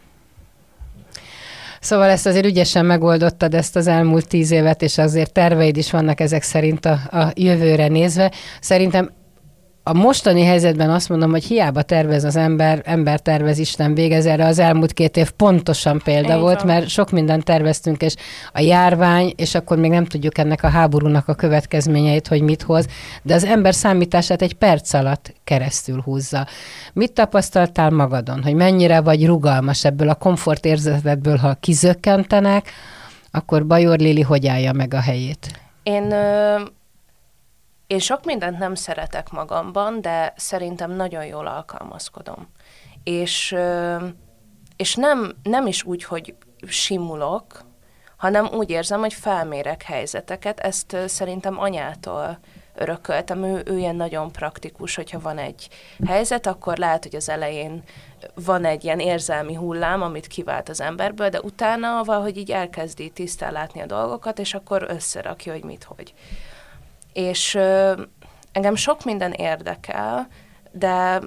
Szóval 1.79 2.09
ezt 2.09 2.25
azért 2.25 2.45
ügyesen 2.45 2.85
megoldottad 2.85 3.53
ezt 3.53 3.75
az 3.75 3.87
elmúlt 3.87 4.27
tíz 4.27 4.51
évet, 4.51 4.81
és 4.81 4.97
azért 4.97 5.31
terveid 5.31 5.77
is 5.77 5.91
vannak 5.91 6.19
ezek 6.19 6.41
szerint 6.41 6.85
a, 6.85 6.91
a 7.11 7.31
jövőre 7.35 7.87
nézve. 7.87 8.31
Szerintem 8.59 9.11
a 9.85 9.93
mostani 9.93 10.43
helyzetben 10.43 10.89
azt 10.89 11.09
mondom, 11.09 11.31
hogy 11.31 11.43
hiába 11.43 11.81
tervez 11.81 12.23
az 12.23 12.35
ember, 12.35 12.81
ember 12.85 13.19
tervez, 13.19 13.57
Isten 13.57 13.93
végez. 13.93 14.25
Erre 14.25 14.45
az 14.45 14.59
elmúlt 14.59 14.93
két 14.93 15.17
év 15.17 15.31
pontosan 15.31 16.01
példa 16.03 16.33
Én 16.33 16.39
volt, 16.39 16.61
van. 16.61 16.65
mert 16.65 16.87
sok 16.87 17.11
mindent 17.11 17.43
terveztünk, 17.43 18.01
és 18.01 18.15
a 18.53 18.59
járvány, 18.59 19.33
és 19.35 19.55
akkor 19.55 19.77
még 19.77 19.91
nem 19.91 20.05
tudjuk 20.05 20.37
ennek 20.37 20.63
a 20.63 20.67
háborúnak 20.67 21.27
a 21.27 21.33
következményeit, 21.33 22.27
hogy 22.27 22.41
mit 22.41 22.61
hoz, 22.61 22.85
de 23.21 23.33
az 23.33 23.43
ember 23.43 23.73
számítását 23.73 24.41
egy 24.41 24.53
perc 24.53 24.93
alatt 24.93 25.33
keresztül 25.43 26.01
húzza. 26.01 26.47
Mit 26.93 27.13
tapasztaltál 27.13 27.89
magadon, 27.89 28.43
hogy 28.43 28.53
mennyire 28.53 29.01
vagy 29.01 29.25
rugalmas 29.25 29.85
ebből 29.85 30.09
a 30.09 30.15
komfortérzetedből, 30.15 31.37
ha 31.37 31.57
kizökkentenek, 31.59 32.71
akkor 33.31 33.65
Bajor 33.65 33.99
Lili 33.99 34.21
hogy 34.21 34.47
állja 34.47 34.73
meg 34.73 34.93
a 34.93 34.99
helyét? 34.99 35.59
Én 35.83 36.11
ö- 36.11 36.71
én 37.93 37.99
sok 37.99 38.25
mindent 38.25 38.57
nem 38.57 38.75
szeretek 38.75 39.29
magamban, 39.29 40.01
de 40.01 40.33
szerintem 40.35 40.91
nagyon 40.91 41.25
jól 41.25 41.47
alkalmazkodom. 41.47 42.47
És, 43.03 43.55
és 44.75 44.95
nem, 44.95 45.35
nem 45.43 45.67
is 45.67 45.83
úgy, 45.83 46.03
hogy 46.03 46.35
simulok, 46.67 47.65
hanem 48.17 48.45
úgy 48.45 48.69
érzem, 48.69 48.99
hogy 48.99 49.13
felmérek 49.13 49.83
helyzeteket. 49.83 50.59
Ezt 50.59 50.97
szerintem 51.05 51.59
anyától 51.59 52.39
örököltem. 52.75 53.43
Ő, 53.43 53.63
ő 53.65 53.77
ilyen 53.77 53.95
nagyon 53.95 54.31
praktikus, 54.31 54.95
hogyha 54.95 55.19
van 55.19 55.37
egy 55.37 55.69
helyzet, 56.07 56.47
akkor 56.47 56.77
lehet, 56.77 57.03
hogy 57.03 57.15
az 57.15 57.29
elején 57.29 57.83
van 58.35 58.65
egy 58.65 58.83
ilyen 58.83 58.99
érzelmi 58.99 59.53
hullám, 59.53 60.01
amit 60.01 60.27
kivált 60.27 60.69
az 60.69 60.81
emberből, 60.81 61.29
de 61.29 61.41
utána 61.41 62.03
valahogy 62.03 62.37
így 62.37 62.51
elkezdi 62.51 63.09
tisztán 63.09 63.51
látni 63.51 63.81
a 63.81 63.85
dolgokat, 63.85 64.39
és 64.39 64.53
akkor 64.53 64.85
összerakja, 64.89 65.51
hogy 65.53 65.63
mit, 65.63 65.83
hogy 65.83 66.13
és 67.13 67.55
engem 68.51 68.75
sok 68.75 69.03
minden 69.03 69.31
érdekel, 69.31 70.27
de 70.71 71.21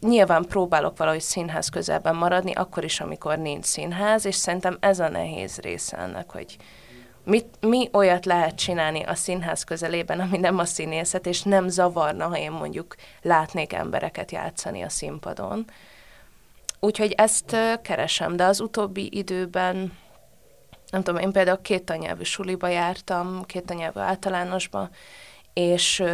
nyilván 0.00 0.44
próbálok 0.44 0.96
valahogy 0.96 1.20
színház 1.20 1.68
közelben 1.68 2.14
maradni, 2.14 2.52
akkor 2.52 2.84
is, 2.84 3.00
amikor 3.00 3.38
nincs 3.38 3.64
színház, 3.64 4.24
és 4.24 4.34
szerintem 4.34 4.76
ez 4.80 4.98
a 4.98 5.08
nehéz 5.08 5.58
része 5.58 5.96
ennek, 5.96 6.30
hogy 6.30 6.56
mit, 7.24 7.46
mi 7.60 7.88
olyat 7.92 8.26
lehet 8.26 8.54
csinálni 8.54 9.02
a 9.02 9.14
színház 9.14 9.64
közelében, 9.64 10.20
ami 10.20 10.38
nem 10.38 10.58
a 10.58 10.64
színészet, 10.64 11.26
és 11.26 11.42
nem 11.42 11.68
zavarna, 11.68 12.26
ha 12.26 12.38
én 12.38 12.50
mondjuk 12.50 12.94
látnék 13.22 13.72
embereket 13.72 14.30
játszani 14.30 14.82
a 14.82 14.88
színpadon. 14.88 15.64
Úgyhogy 16.80 17.12
ezt 17.12 17.56
keresem, 17.82 18.36
de 18.36 18.44
az 18.44 18.60
utóbbi 18.60 19.08
időben 19.12 19.92
nem 20.92 21.02
tudom, 21.02 21.20
én 21.20 21.32
például 21.32 21.60
két 21.60 21.84
tanyelvű 21.84 22.22
suliba 22.22 22.68
jártam, 22.68 23.44
két 23.46 23.64
tanyelvű 23.64 24.00
általánosba, 24.00 24.88
és 25.52 26.04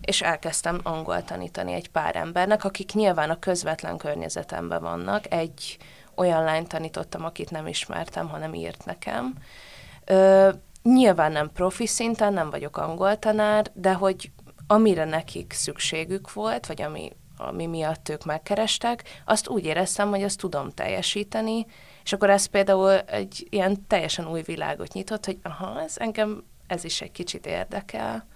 és 0.00 0.22
elkezdtem 0.22 0.80
angol 0.82 1.24
tanítani 1.24 1.72
egy 1.72 1.88
pár 1.90 2.16
embernek, 2.16 2.64
akik 2.64 2.92
nyilván 2.92 3.30
a 3.30 3.38
közvetlen 3.38 3.96
környezetemben 3.96 4.82
vannak. 4.82 5.32
Egy 5.32 5.78
olyan 6.14 6.44
lányt 6.44 6.68
tanítottam, 6.68 7.24
akit 7.24 7.50
nem 7.50 7.66
ismertem, 7.66 8.28
hanem 8.28 8.54
írt 8.54 8.84
nekem. 8.84 9.34
Nyilván 10.82 11.32
nem 11.32 11.52
profi 11.52 11.86
szinten, 11.86 12.32
nem 12.32 12.50
vagyok 12.50 12.76
angol 12.76 13.18
tanár, 13.18 13.70
de 13.74 13.92
hogy 13.92 14.30
amire 14.66 15.04
nekik 15.04 15.52
szükségük 15.52 16.32
volt, 16.32 16.66
vagy 16.66 16.82
ami, 16.82 17.12
ami 17.36 17.66
miatt 17.66 18.08
ők 18.08 18.24
megkerestek, 18.24 19.22
azt 19.24 19.48
úgy 19.48 19.64
éreztem, 19.64 20.08
hogy 20.08 20.22
azt 20.22 20.38
tudom 20.38 20.70
teljesíteni, 20.70 21.66
és 22.06 22.12
akkor 22.12 22.30
ez 22.30 22.46
például 22.46 22.98
egy 22.98 23.46
ilyen 23.50 23.86
teljesen 23.86 24.28
új 24.28 24.42
világot 24.42 24.92
nyitott, 24.92 25.24
hogy 25.24 25.38
aha, 25.42 25.82
ez 25.82 25.94
engem 25.96 26.44
ez 26.66 26.84
is 26.84 27.00
egy 27.00 27.12
kicsit 27.12 27.46
érdekel. 27.46 28.26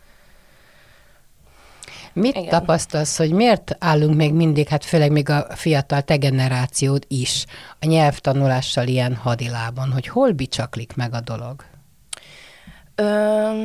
Mit 2.12 2.36
Igen. 2.36 2.48
tapasztalsz, 2.48 3.16
hogy 3.16 3.32
miért 3.32 3.76
állunk 3.78 4.16
még 4.16 4.32
mindig, 4.32 4.68
hát 4.68 4.84
főleg 4.84 5.12
még 5.12 5.28
a 5.28 5.46
fiatal 5.56 6.02
te 6.02 6.16
generációd 6.16 7.04
is, 7.08 7.44
a 7.80 7.86
nyelvtanulással 7.86 8.86
ilyen 8.86 9.14
hadilában, 9.14 9.92
hogy 9.92 10.06
hol 10.06 10.32
bicsaklik 10.32 10.96
meg 10.96 11.14
a 11.14 11.20
dolog? 11.20 11.64
Ö, 12.94 13.64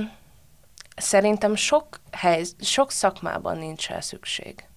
szerintem 0.95 1.55
sok, 1.55 1.99
hely, 2.11 2.43
sok 2.59 2.91
szakmában 2.91 3.57
nincs 3.57 3.87
rá 3.87 3.99
szükség. 3.99 4.67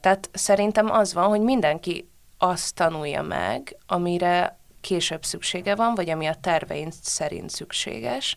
Tehát 0.00 0.30
szerintem 0.32 0.90
az 0.90 1.14
van, 1.14 1.28
hogy 1.28 1.40
mindenki 1.40 2.10
azt 2.38 2.74
tanulja 2.74 3.22
meg, 3.22 3.76
amire 3.86 4.60
később 4.82 5.24
szüksége 5.24 5.74
van, 5.74 5.94
vagy 5.94 6.10
ami 6.10 6.26
a 6.26 6.36
terveink 6.40 6.92
szerint 7.02 7.50
szükséges. 7.50 8.36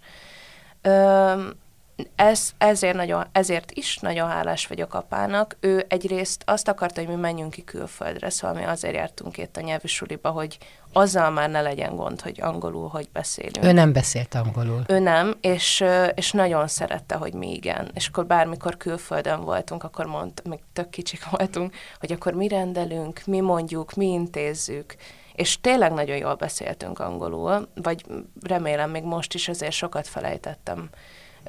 Ez, 2.16 2.52
ezért, 2.58 2.96
nagyon, 2.96 3.26
ezért 3.32 3.72
is 3.72 3.98
nagyon 3.98 4.30
hálás 4.30 4.68
vagyok 4.68 4.94
apának. 4.94 5.58
Ő 5.60 5.86
egyrészt 5.88 6.44
azt 6.46 6.68
akarta, 6.68 7.00
hogy 7.00 7.10
mi 7.10 7.22
menjünk 7.22 7.52
ki 7.52 7.64
külföldre, 7.64 8.30
szóval 8.30 8.58
mi 8.58 8.64
azért 8.64 8.96
jártunk 8.96 9.38
itt 9.38 9.58
a 9.58 9.62
nyelvi 9.62 9.88
suliba, 9.88 10.30
hogy 10.30 10.58
azzal 10.94 11.30
már 11.30 11.50
ne 11.50 11.62
legyen 11.62 11.96
gond, 11.96 12.22
hogy 12.22 12.42
angolul 12.42 12.88
hogy 12.88 13.10
beszélünk. 13.14 13.66
Ő 13.66 13.72
nem 13.72 13.94
beszélt 13.94 14.36
angolul. 14.36 14.84
Ő 14.88 15.00
nem, 15.00 15.38
és, 15.42 15.84
és 16.16 16.32
nagyon 16.32 16.68
szerette, 16.68 17.16
hogy 17.16 17.34
mi 17.34 17.54
igen. 17.54 17.92
És 17.94 18.08
akkor 18.08 18.26
bármikor 18.26 18.78
külföldön 18.78 19.42
voltunk, 19.42 19.84
akkor 19.84 20.06
mondta, 20.06 20.50
még 20.50 20.60
tök 20.74 20.90
kicsik 20.90 21.30
voltunk, 21.30 21.76
hogy 22.00 22.12
akkor 22.12 22.34
mi 22.34 22.48
rendelünk, 22.48 23.22
mi 23.26 23.40
mondjuk, 23.40 23.94
mi 23.94 24.06
intézzük. 24.06 24.96
És 25.36 25.62
tényleg 25.62 25.92
nagyon 25.92 26.18
jól 26.18 26.36
beszéltünk 26.36 27.00
angolul, 27.00 27.68
vagy 27.76 28.06
remélem 28.42 28.90
még 28.90 29.04
most 29.04 29.34
is 29.34 29.48
azért 29.48 29.72
sokat 29.72 30.08
felejtettem 30.08 30.90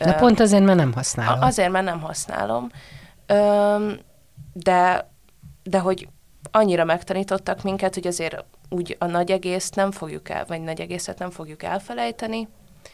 Na 0.04 0.14
pont 0.14 0.40
azért, 0.40 0.64
mert 0.64 0.78
nem 0.78 0.92
használom. 0.92 1.42
Azért, 1.42 1.70
mert 1.70 1.84
nem 1.84 2.00
használom. 2.00 2.70
De, 4.52 5.10
de 5.62 5.78
hogy 5.78 6.08
annyira 6.50 6.84
megtanítottak 6.84 7.62
minket, 7.62 7.94
hogy 7.94 8.06
azért 8.06 8.44
úgy 8.68 8.96
a 8.98 9.06
nagy 9.06 9.30
egészt 9.30 9.74
nem 9.74 9.90
fogjuk 9.90 10.28
el, 10.28 10.44
vagy 10.48 10.60
nagy 10.60 10.80
egészet 10.80 11.18
nem 11.18 11.30
fogjuk 11.30 11.62
elfelejteni. 11.62 12.48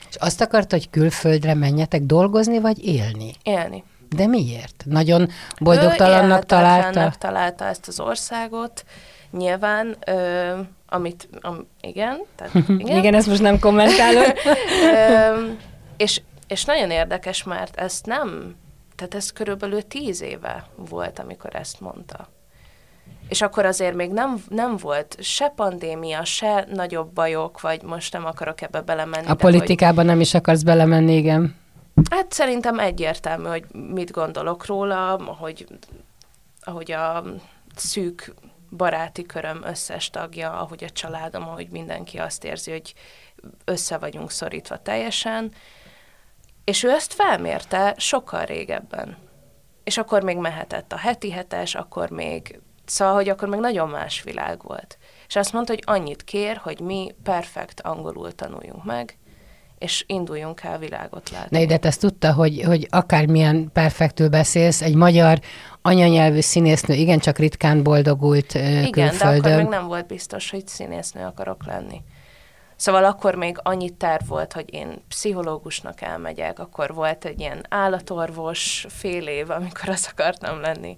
És 0.08 0.16
azt 0.16 0.40
akart, 0.40 0.70
hogy 0.70 0.90
külföldre 0.90 1.54
menjetek 1.54 2.02
dolgozni, 2.02 2.60
vagy 2.60 2.84
élni? 2.84 3.34
Élni. 3.42 3.84
De 4.08 4.26
miért? 4.26 4.84
Nagyon 4.86 5.28
boldogtalannak 5.60 6.46
találta? 6.46 7.12
találta 7.18 7.64
ezt 7.64 7.88
az 7.88 8.00
országot. 8.00 8.84
Nyilván, 9.30 9.96
ö, 10.06 10.58
amit, 10.92 11.28
am, 11.40 11.66
igen, 11.80 12.22
tehát 12.36 12.54
igen. 12.78 12.96
igen, 12.96 13.14
ezt 13.14 13.26
most 13.26 13.42
nem 13.42 13.58
kommentálom. 13.58 14.32
és 15.96 16.20
és 16.52 16.64
nagyon 16.64 16.90
érdekes, 16.90 17.42
mert 17.42 17.76
ezt 17.76 18.06
nem, 18.06 18.56
tehát 18.96 19.14
ez 19.14 19.32
körülbelül 19.32 19.82
tíz 19.82 20.22
éve 20.22 20.66
volt, 20.76 21.18
amikor 21.18 21.54
ezt 21.54 21.80
mondta. 21.80 22.28
És 23.28 23.42
akkor 23.42 23.64
azért 23.64 23.94
még 23.94 24.10
nem, 24.10 24.44
nem 24.48 24.76
volt 24.76 25.16
se 25.20 25.48
pandémia, 25.48 26.24
se 26.24 26.66
nagyobb 26.72 27.12
bajok, 27.12 27.60
vagy 27.60 27.82
most 27.82 28.12
nem 28.12 28.26
akarok 28.26 28.60
ebbe 28.60 28.80
belemenni. 28.80 29.26
A 29.26 29.34
politikában 29.34 30.04
hogy... 30.04 30.06
nem 30.06 30.20
is 30.20 30.34
akarsz 30.34 30.62
belemenni, 30.62 31.16
igen. 31.16 31.56
Hát 32.10 32.32
szerintem 32.32 32.78
egyértelmű, 32.78 33.48
hogy 33.48 33.64
mit 33.72 34.10
gondolok 34.10 34.66
róla, 34.66 35.14
ahogy, 35.14 35.66
ahogy 36.60 36.92
a 36.92 37.24
szűk 37.74 38.34
baráti 38.76 39.22
köröm 39.22 39.62
összes 39.64 40.10
tagja, 40.10 40.52
ahogy 40.52 40.84
a 40.84 40.90
családom, 40.90 41.48
ahogy 41.48 41.68
mindenki 41.68 42.18
azt 42.18 42.44
érzi, 42.44 42.70
hogy 42.70 42.94
össze 43.64 43.98
vagyunk 43.98 44.30
szorítva 44.30 44.82
teljesen, 44.82 45.52
és 46.64 46.82
ő 46.82 46.90
ezt 46.90 47.12
felmérte 47.12 47.94
sokkal 47.96 48.44
régebben. 48.44 49.16
És 49.84 49.98
akkor 49.98 50.22
még 50.22 50.36
mehetett 50.36 50.92
a 50.92 50.96
heti 50.96 51.30
hetes, 51.30 51.74
akkor 51.74 52.10
még, 52.10 52.60
szóval, 52.84 53.14
hogy 53.14 53.28
akkor 53.28 53.48
még 53.48 53.60
nagyon 53.60 53.88
más 53.88 54.22
világ 54.22 54.62
volt. 54.62 54.98
És 55.28 55.36
azt 55.36 55.52
mondta, 55.52 55.72
hogy 55.72 55.82
annyit 55.86 56.24
kér, 56.24 56.56
hogy 56.56 56.80
mi 56.80 57.14
perfekt 57.22 57.80
angolul 57.80 58.32
tanuljunk 58.32 58.84
meg, 58.84 59.18
és 59.82 60.04
induljunk 60.06 60.62
el 60.62 60.78
világot 60.78 61.30
látni. 61.30 61.58
Ne, 61.58 61.66
de 61.66 61.78
ezt 61.88 62.00
tudta, 62.00 62.32
hogy, 62.32 62.62
hogy 62.66 62.86
akármilyen 62.90 63.70
perfektül 63.72 64.28
beszélsz, 64.28 64.82
egy 64.82 64.94
magyar 64.94 65.40
anyanyelvű 65.82 66.40
színésznő 66.40 66.94
igencsak 66.94 67.38
ritkán 67.38 67.82
boldogult 67.82 68.54
Igen, 68.54 68.90
külföldön. 68.90 69.40
de 69.40 69.48
akkor 69.48 69.62
még 69.62 69.70
nem 69.70 69.86
volt 69.86 70.06
biztos, 70.06 70.50
hogy 70.50 70.66
színésznő 70.66 71.24
akarok 71.24 71.66
lenni. 71.66 72.02
Szóval 72.76 73.04
akkor 73.04 73.34
még 73.34 73.58
annyi 73.62 73.90
terv 73.90 74.28
volt, 74.28 74.52
hogy 74.52 74.74
én 74.74 75.02
pszichológusnak 75.08 76.00
elmegyek, 76.00 76.58
akkor 76.58 76.94
volt 76.94 77.24
egy 77.24 77.40
ilyen 77.40 77.66
állatorvos 77.68 78.86
fél 78.88 79.26
év, 79.26 79.50
amikor 79.50 79.88
azt 79.88 80.08
akartam 80.12 80.60
lenni. 80.60 80.96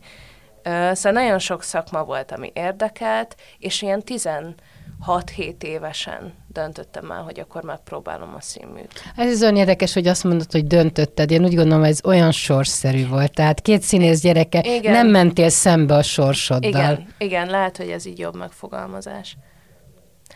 Szóval 0.64 1.12
nagyon 1.22 1.38
sok 1.38 1.62
szakma 1.62 2.04
volt, 2.04 2.32
ami 2.32 2.50
érdekelt, 2.54 3.36
és 3.58 3.82
ilyen 3.82 4.02
16-7 4.06 5.62
évesen 5.62 6.34
döntöttem 6.48 7.10
el, 7.10 7.22
hogy 7.22 7.40
akkor 7.40 7.62
megpróbálom 7.62 8.34
a 8.36 8.40
színműt. 8.40 8.92
Ez 9.16 9.32
az 9.32 9.42
olyan 9.42 9.56
érdekes, 9.56 9.92
hogy 9.92 10.06
azt 10.06 10.24
mondod, 10.24 10.52
hogy 10.52 10.66
döntötted. 10.66 11.30
Én 11.30 11.44
úgy 11.44 11.54
gondolom, 11.54 11.84
ez 11.84 12.04
olyan 12.04 12.30
sorsszerű 12.30 13.08
volt. 13.08 13.32
Tehát 13.32 13.60
két 13.60 13.82
színész 13.82 14.20
gyereke, 14.20 14.60
igen. 14.64 14.92
nem 14.92 15.08
mentél 15.08 15.48
szembe 15.48 15.94
a 15.94 16.02
sorsoddal. 16.02 16.68
Igen, 16.68 17.06
igen, 17.18 17.46
lehet, 17.46 17.76
hogy 17.76 17.88
ez 17.88 18.06
így 18.06 18.18
jobb 18.18 18.36
megfogalmazás. 18.36 19.36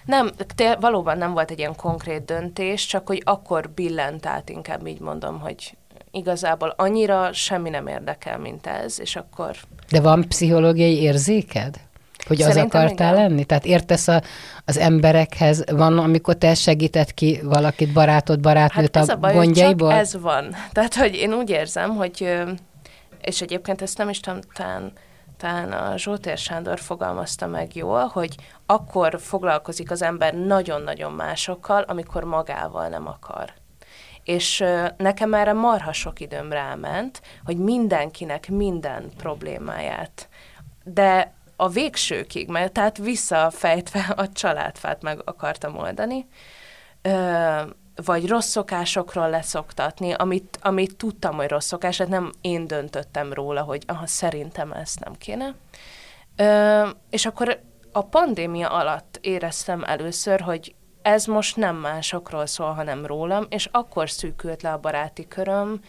Nem, 0.04 0.30
te, 0.54 0.76
valóban 0.80 1.18
nem 1.18 1.32
volt 1.32 1.50
egy 1.50 1.58
ilyen 1.58 1.76
konkrét 1.76 2.24
döntés, 2.24 2.86
csak 2.86 3.06
hogy 3.06 3.22
akkor 3.24 3.70
billent 3.70 4.26
át, 4.26 4.48
inkább 4.48 4.86
így 4.86 5.00
mondom, 5.00 5.40
hogy 5.40 5.76
igazából 6.18 6.74
annyira 6.76 7.32
semmi 7.32 7.70
nem 7.70 7.86
érdekel, 7.86 8.38
mint 8.38 8.66
ez, 8.66 9.00
és 9.00 9.16
akkor... 9.16 9.56
De 9.90 10.00
van 10.00 10.24
pszichológiai 10.28 11.02
érzéked? 11.02 11.80
Hogy 12.26 12.38
Szerintem 12.38 12.64
az 12.64 12.74
akartál 12.74 13.14
igen. 13.14 13.28
lenni? 13.28 13.44
Tehát 13.44 13.66
értesz 13.66 14.08
a, 14.08 14.22
az 14.64 14.76
emberekhez? 14.76 15.64
Van, 15.70 15.98
amikor 15.98 16.34
te 16.34 16.54
segített 16.54 17.14
ki 17.14 17.40
valakit, 17.42 17.92
barátod, 17.92 18.40
barátnőt 18.40 18.96
hát 18.96 19.08
a, 19.08 19.12
a 19.12 19.16
baj, 19.16 19.34
gondjaiból? 19.34 19.90
Csak 19.90 19.98
ez 19.98 20.20
van. 20.20 20.54
Tehát, 20.72 20.94
hogy 20.94 21.14
én 21.14 21.32
úgy 21.32 21.50
érzem, 21.50 21.96
hogy, 21.96 22.38
és 23.20 23.40
egyébként 23.40 23.82
ezt 23.82 23.98
nem 23.98 24.08
is 24.08 24.20
tudom, 24.20 24.40
talán 24.52 24.92
talán 25.38 25.72
a 25.72 25.96
Zsótér 25.96 26.38
Sándor 26.38 26.78
fogalmazta 26.80 27.46
meg 27.46 27.76
jól, 27.76 28.06
hogy 28.06 28.34
akkor 28.66 29.20
foglalkozik 29.20 29.90
az 29.90 30.02
ember 30.02 30.34
nagyon-nagyon 30.34 31.12
másokkal, 31.12 31.82
amikor 31.82 32.24
magával 32.24 32.88
nem 32.88 33.06
akar. 33.06 33.52
És 34.28 34.64
nekem 34.96 35.34
erre 35.34 35.52
marha 35.52 35.92
sok 35.92 36.20
időm 36.20 36.52
ráment, 36.52 37.22
hogy 37.44 37.56
mindenkinek 37.56 38.48
minden 38.48 39.10
problémáját. 39.16 40.28
De 40.84 41.32
a 41.56 41.68
végsőkig, 41.68 42.48
mert 42.48 42.72
tehát 42.72 42.98
visszafejtve 42.98 44.14
a 44.16 44.32
családfát 44.32 45.02
meg 45.02 45.20
akartam 45.24 45.76
oldani, 45.76 46.26
vagy 48.04 48.28
rossz 48.28 48.48
szokásokról 48.48 49.30
leszoktatni, 49.30 50.12
amit, 50.12 50.58
amit 50.62 50.96
tudtam, 50.96 51.36
hogy 51.36 51.48
rossz 51.48 51.66
szokás, 51.66 51.98
hát 51.98 52.08
nem 52.08 52.32
én 52.40 52.66
döntöttem 52.66 53.32
róla, 53.32 53.62
hogy 53.62 53.82
aha, 53.86 54.06
szerintem 54.06 54.72
ezt 54.72 55.04
nem 55.04 55.14
kéne. 55.14 55.54
És 57.10 57.26
akkor 57.26 57.60
a 57.92 58.02
pandémia 58.02 58.68
alatt 58.68 59.18
éreztem 59.20 59.84
először, 59.84 60.40
hogy 60.40 60.74
ez 61.08 61.24
most 61.24 61.56
nem 61.56 61.76
másokról 61.76 62.46
szól, 62.46 62.72
hanem 62.72 63.06
rólam, 63.06 63.46
és 63.48 63.68
akkor 63.72 64.10
szűkült 64.10 64.62
le 64.62 64.72
a 64.72 64.78
baráti 64.78 65.28
köröm, 65.28 65.80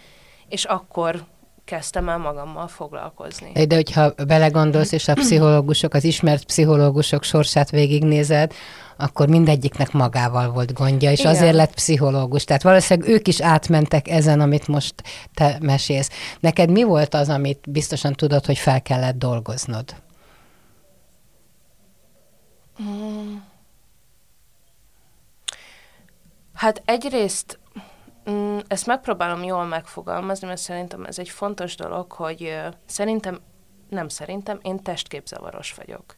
és 0.47 0.63
akkor 0.63 1.23
kezdtem 1.65 2.09
el 2.09 2.17
magammal 2.17 2.67
foglalkozni. 2.67 3.65
De 3.65 3.75
hogyha 3.75 4.13
belegondolsz, 4.27 4.91
és 4.91 5.07
a 5.07 5.13
pszichológusok, 5.13 5.93
az 5.93 6.03
ismert 6.03 6.45
pszichológusok 6.45 7.23
sorsát 7.23 7.69
végignézed, 7.69 8.53
akkor 8.97 9.27
mindegyiknek 9.27 9.91
magával 9.91 10.51
volt 10.51 10.73
gondja, 10.73 11.11
és 11.11 11.19
Igen. 11.19 11.31
azért 11.31 11.53
lett 11.53 11.73
pszichológus. 11.73 12.43
Tehát 12.43 12.63
valószínűleg 12.63 13.09
ők 13.09 13.27
is 13.27 13.41
átmentek 13.41 14.07
ezen, 14.07 14.39
amit 14.39 14.67
most 14.67 14.93
te 15.33 15.57
mesélsz. 15.61 16.09
Neked 16.39 16.69
mi 16.69 16.83
volt 16.83 17.13
az, 17.13 17.29
amit 17.29 17.71
biztosan 17.71 18.13
tudod, 18.13 18.45
hogy 18.45 18.57
fel 18.57 18.81
kellett 18.81 19.17
dolgoznod? 19.17 19.95
Hmm. 22.77 23.48
Hát 26.59 26.81
egyrészt 26.85 27.59
mm, 28.29 28.57
ezt 28.67 28.85
megpróbálom 28.85 29.43
jól 29.43 29.65
megfogalmazni, 29.65 30.47
mert 30.47 30.59
szerintem 30.59 31.05
ez 31.05 31.19
egy 31.19 31.29
fontos 31.29 31.75
dolog, 31.75 32.11
hogy 32.11 32.59
szerintem, 32.85 33.39
nem 33.89 34.07
szerintem, 34.07 34.59
én 34.61 34.83
testképzavaros 34.83 35.73
vagyok. 35.73 36.15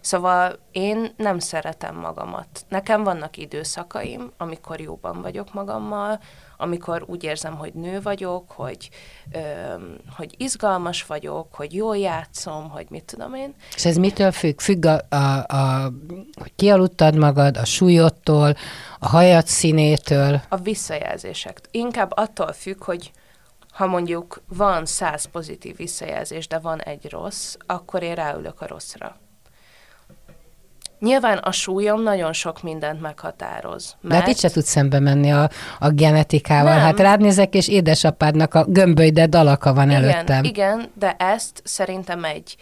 Szóval 0.00 0.58
én 0.70 1.12
nem 1.16 1.38
szeretem 1.38 1.96
magamat. 1.96 2.64
Nekem 2.68 3.02
vannak 3.02 3.36
időszakaim, 3.36 4.32
amikor 4.36 4.80
jóban 4.80 5.22
vagyok 5.22 5.52
magammal, 5.52 6.20
amikor 6.62 7.04
úgy 7.06 7.24
érzem, 7.24 7.56
hogy 7.56 7.72
nő 7.74 8.00
vagyok, 8.00 8.50
hogy, 8.50 8.90
ö, 9.32 9.38
hogy 10.16 10.34
izgalmas 10.36 11.04
vagyok, 11.04 11.54
hogy 11.54 11.74
jól 11.74 11.96
játszom, 11.96 12.70
hogy 12.70 12.86
mit 12.90 13.04
tudom 13.04 13.34
én. 13.34 13.54
És 13.74 13.84
ez 13.84 13.96
mitől 13.96 14.32
függ? 14.32 14.60
Függ 14.60 14.84
a, 14.84 15.00
a, 15.08 15.44
a 15.46 15.92
hogy 16.40 16.52
kialudtad 16.56 17.16
magad, 17.16 17.56
a 17.56 17.64
súlyodtól, 17.64 18.54
a 18.98 19.08
hajad 19.08 19.46
színétől? 19.46 20.40
A 20.48 20.56
visszajelzések. 20.56 21.60
Inkább 21.70 22.12
attól 22.14 22.52
függ, 22.52 22.84
hogy 22.84 23.10
ha 23.72 23.86
mondjuk 23.86 24.42
van 24.48 24.86
száz 24.86 25.24
pozitív 25.24 25.76
visszajelzés, 25.76 26.48
de 26.48 26.58
van 26.58 26.80
egy 26.80 27.10
rossz, 27.10 27.56
akkor 27.66 28.02
én 28.02 28.14
ráülök 28.14 28.60
a 28.60 28.66
rosszra. 28.66 29.16
Nyilván 31.02 31.38
a 31.38 31.52
súlyom 31.52 32.02
nagyon 32.02 32.32
sok 32.32 32.62
mindent 32.62 33.00
meghatároz. 33.00 33.96
Mert... 34.00 34.14
De 34.14 34.20
hát 34.20 34.28
itt 34.28 34.38
se 34.38 34.50
tudsz 34.50 34.68
szembe 34.68 35.00
menni 35.00 35.32
a, 35.32 35.50
a 35.78 35.88
genetikával. 35.90 36.74
Nem. 36.74 36.82
Hát 36.82 37.00
rád 37.00 37.20
nézek, 37.20 37.54
és 37.54 37.68
édesapádnak 37.68 38.54
a 38.54 38.64
gömbölyde 38.64 39.26
dalaka 39.26 39.74
van 39.74 39.90
igen, 39.90 40.02
előttem. 40.04 40.44
Igen, 40.44 40.90
de 40.94 41.16
ezt 41.18 41.60
szerintem 41.64 42.24
egy 42.24 42.56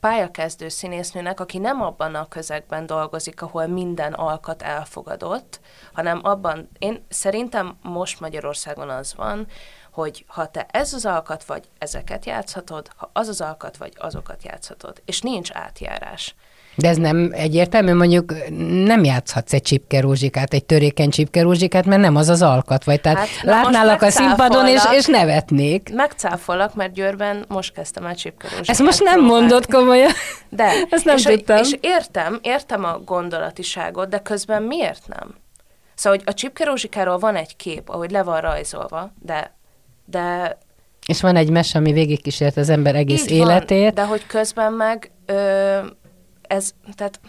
pályakezdő 0.00 0.68
színésznőnek, 0.68 1.40
aki 1.40 1.58
nem 1.58 1.82
abban 1.82 2.14
a 2.14 2.28
közegben 2.28 2.86
dolgozik, 2.86 3.42
ahol 3.42 3.66
minden 3.66 4.12
alkat 4.12 4.62
elfogadott, 4.62 5.60
hanem 5.92 6.20
abban, 6.22 6.68
én 6.78 7.04
szerintem 7.08 7.76
most 7.82 8.20
Magyarországon 8.20 8.90
az 8.90 9.14
van, 9.16 9.46
hogy 9.92 10.24
ha 10.28 10.46
te 10.46 10.66
ez 10.70 10.92
az 10.92 11.06
alkat 11.06 11.44
vagy, 11.44 11.64
ezeket 11.78 12.26
játszhatod, 12.26 12.90
ha 12.96 13.10
az 13.12 13.28
az 13.28 13.40
alkat 13.40 13.76
vagy, 13.76 13.92
azokat 13.96 14.44
játszhatod. 14.44 15.02
És 15.04 15.20
nincs 15.20 15.50
átjárás. 15.52 16.34
De 16.76 16.88
ez 16.88 16.96
nem 16.96 17.30
egyértelmű, 17.32 17.94
mondjuk 17.94 18.34
nem 18.84 19.04
játszhatsz 19.04 19.52
egy 19.52 19.62
csipkerózsikát, 19.62 20.54
egy 20.54 20.64
törékeny 20.64 21.10
csipkerózsikát, 21.10 21.84
mert 21.84 22.00
nem 22.00 22.16
az 22.16 22.28
az 22.28 22.42
alkat 22.42 22.84
vagy. 22.84 23.00
Tehát 23.00 23.18
hát, 23.18 23.42
látnálak 23.42 24.02
a 24.02 24.10
színpadon, 24.10 24.66
és, 24.66 24.82
és 24.92 25.06
nevetnék. 25.06 25.90
Megcáfolak, 25.94 26.74
mert 26.74 26.92
Győrben 26.92 27.44
most 27.48 27.72
kezdtem 27.72 28.04
el 28.06 28.14
csipkerózsikát. 28.14 28.68
Ezt 28.68 28.82
most 28.82 29.02
nem 29.02 29.14
próbálni. 29.14 29.40
mondod 29.40 29.66
komolyan. 29.66 30.10
De. 30.48 30.64
Ezt 30.90 31.04
nem 31.04 31.16
és, 31.16 31.22
tudtam. 31.22 31.56
És 31.56 31.76
értem, 31.80 32.38
értem 32.42 32.84
a 32.84 32.98
gondolatiságot, 33.04 34.08
de 34.08 34.18
közben 34.18 34.62
miért 34.62 35.02
nem? 35.06 35.34
Szóval, 35.94 36.18
hogy 36.18 36.28
a 36.34 36.34
csipkerózsikáról 36.34 37.18
van 37.18 37.36
egy 37.36 37.56
kép, 37.56 37.88
ahogy 37.88 38.10
le 38.10 38.22
van 38.22 38.40
rajzolva, 38.40 39.12
de 39.22 39.54
de 40.08 40.58
és 41.06 41.20
van 41.20 41.36
egy 41.36 41.50
mes, 41.50 41.74
ami 41.74 41.92
végigkísért 41.92 42.56
az 42.56 42.68
ember 42.68 42.94
egész 42.94 43.24
Így 43.24 43.30
életét. 43.30 43.82
Van, 43.82 43.94
de 43.94 44.04
hogy 44.04 44.26
közben 44.26 44.72
meg 44.72 45.10
ö, 45.26 45.78
ez, 46.48 46.70
tehát 46.94 47.20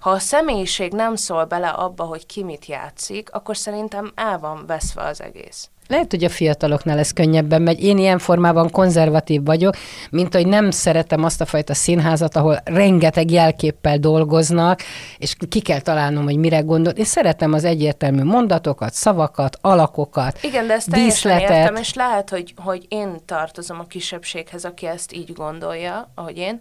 ha 0.00 0.10
a 0.10 0.18
személyiség 0.18 0.92
nem 0.92 1.16
szól 1.16 1.44
bele 1.44 1.68
abba, 1.68 2.04
hogy 2.04 2.26
ki 2.26 2.42
mit 2.42 2.66
játszik, 2.66 3.30
akkor 3.32 3.56
szerintem 3.56 4.12
el 4.14 4.38
van 4.38 4.64
veszve 4.66 5.02
az 5.02 5.22
egész. 5.22 5.70
Lehet, 5.86 6.10
hogy 6.10 6.24
a 6.24 6.28
fiataloknál 6.28 6.98
ez 6.98 7.10
könnyebben 7.10 7.62
megy. 7.62 7.84
Én 7.84 7.98
ilyen 7.98 8.18
formában 8.18 8.70
konzervatív 8.70 9.44
vagyok, 9.44 9.76
mint 10.10 10.34
hogy 10.34 10.46
nem 10.46 10.70
szeretem 10.70 11.24
azt 11.24 11.40
a 11.40 11.46
fajta 11.46 11.74
színházat, 11.74 12.36
ahol 12.36 12.60
rengeteg 12.64 13.30
jelképpel 13.30 13.98
dolgoznak, 13.98 14.80
és 15.18 15.36
ki 15.48 15.60
kell 15.60 15.80
találnom, 15.80 16.24
hogy 16.24 16.36
mire 16.36 16.60
gondol. 16.60 16.92
Én 16.92 17.04
szeretem 17.04 17.52
az 17.52 17.64
egyértelmű 17.64 18.22
mondatokat, 18.22 18.92
szavakat, 18.92 19.58
alakokat, 19.60 20.38
Igen, 20.42 20.66
de 20.66 20.72
ezt 20.72 20.90
díszletet. 20.90 21.50
értem, 21.50 21.76
és 21.76 21.94
lehet, 21.94 22.30
hogy, 22.30 22.54
hogy 22.56 22.86
én 22.88 23.16
tartozom 23.26 23.80
a 23.80 23.86
kisebbséghez, 23.86 24.64
aki 24.64 24.86
ezt 24.86 25.12
így 25.12 25.32
gondolja, 25.32 26.10
ahogy 26.14 26.36
én. 26.36 26.60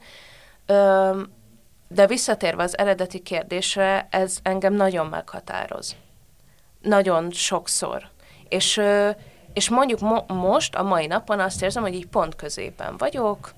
Öm, 0.65 1.30
de 1.94 2.08
visszatérve 2.08 2.64
az 2.64 2.78
eredeti 2.78 3.20
kérdésre, 3.20 4.08
ez 4.10 4.38
engem 4.44 4.74
nagyon 4.74 5.06
meghatároz. 5.06 5.96
Nagyon 6.82 7.32
sokszor. 7.32 8.04
És, 8.50 8.82
és 9.54 9.70
mondjuk 9.70 10.00
mo- 10.00 10.32
most, 10.32 10.76
a 10.76 10.84
mai 10.84 11.08
napon 11.08 11.40
azt 11.40 11.62
érzem, 11.64 11.84
hogy 11.84 11.94
így 11.94 12.08
pont 12.08 12.36
középen 12.36 12.98
vagyok, 12.98 13.54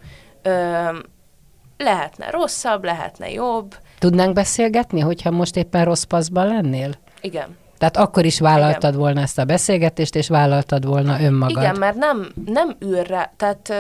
lehetne 1.78 2.30
rosszabb, 2.30 2.84
lehetne 2.84 3.32
jobb. 3.32 3.76
Tudnánk 4.00 4.34
beszélgetni, 4.34 5.00
hogyha 5.00 5.32
most 5.32 5.56
éppen 5.56 5.86
rossz 5.86 6.04
paszban 6.04 6.48
lennél? 6.48 6.94
Igen. 7.22 7.58
Tehát 7.78 7.98
akkor 7.98 8.26
is 8.26 8.40
vállaltad 8.40 8.90
Igen. 8.90 9.00
volna 9.00 9.22
ezt 9.22 9.40
a 9.40 9.46
beszélgetést, 9.46 10.16
és 10.16 10.28
vállaltad 10.28 10.86
volna 10.86 11.22
önmagad. 11.22 11.64
Igen, 11.64 11.76
mert 11.80 11.96
nem, 11.96 12.32
nem 12.46 12.78
űrre, 12.86 13.34
tehát 13.38 13.74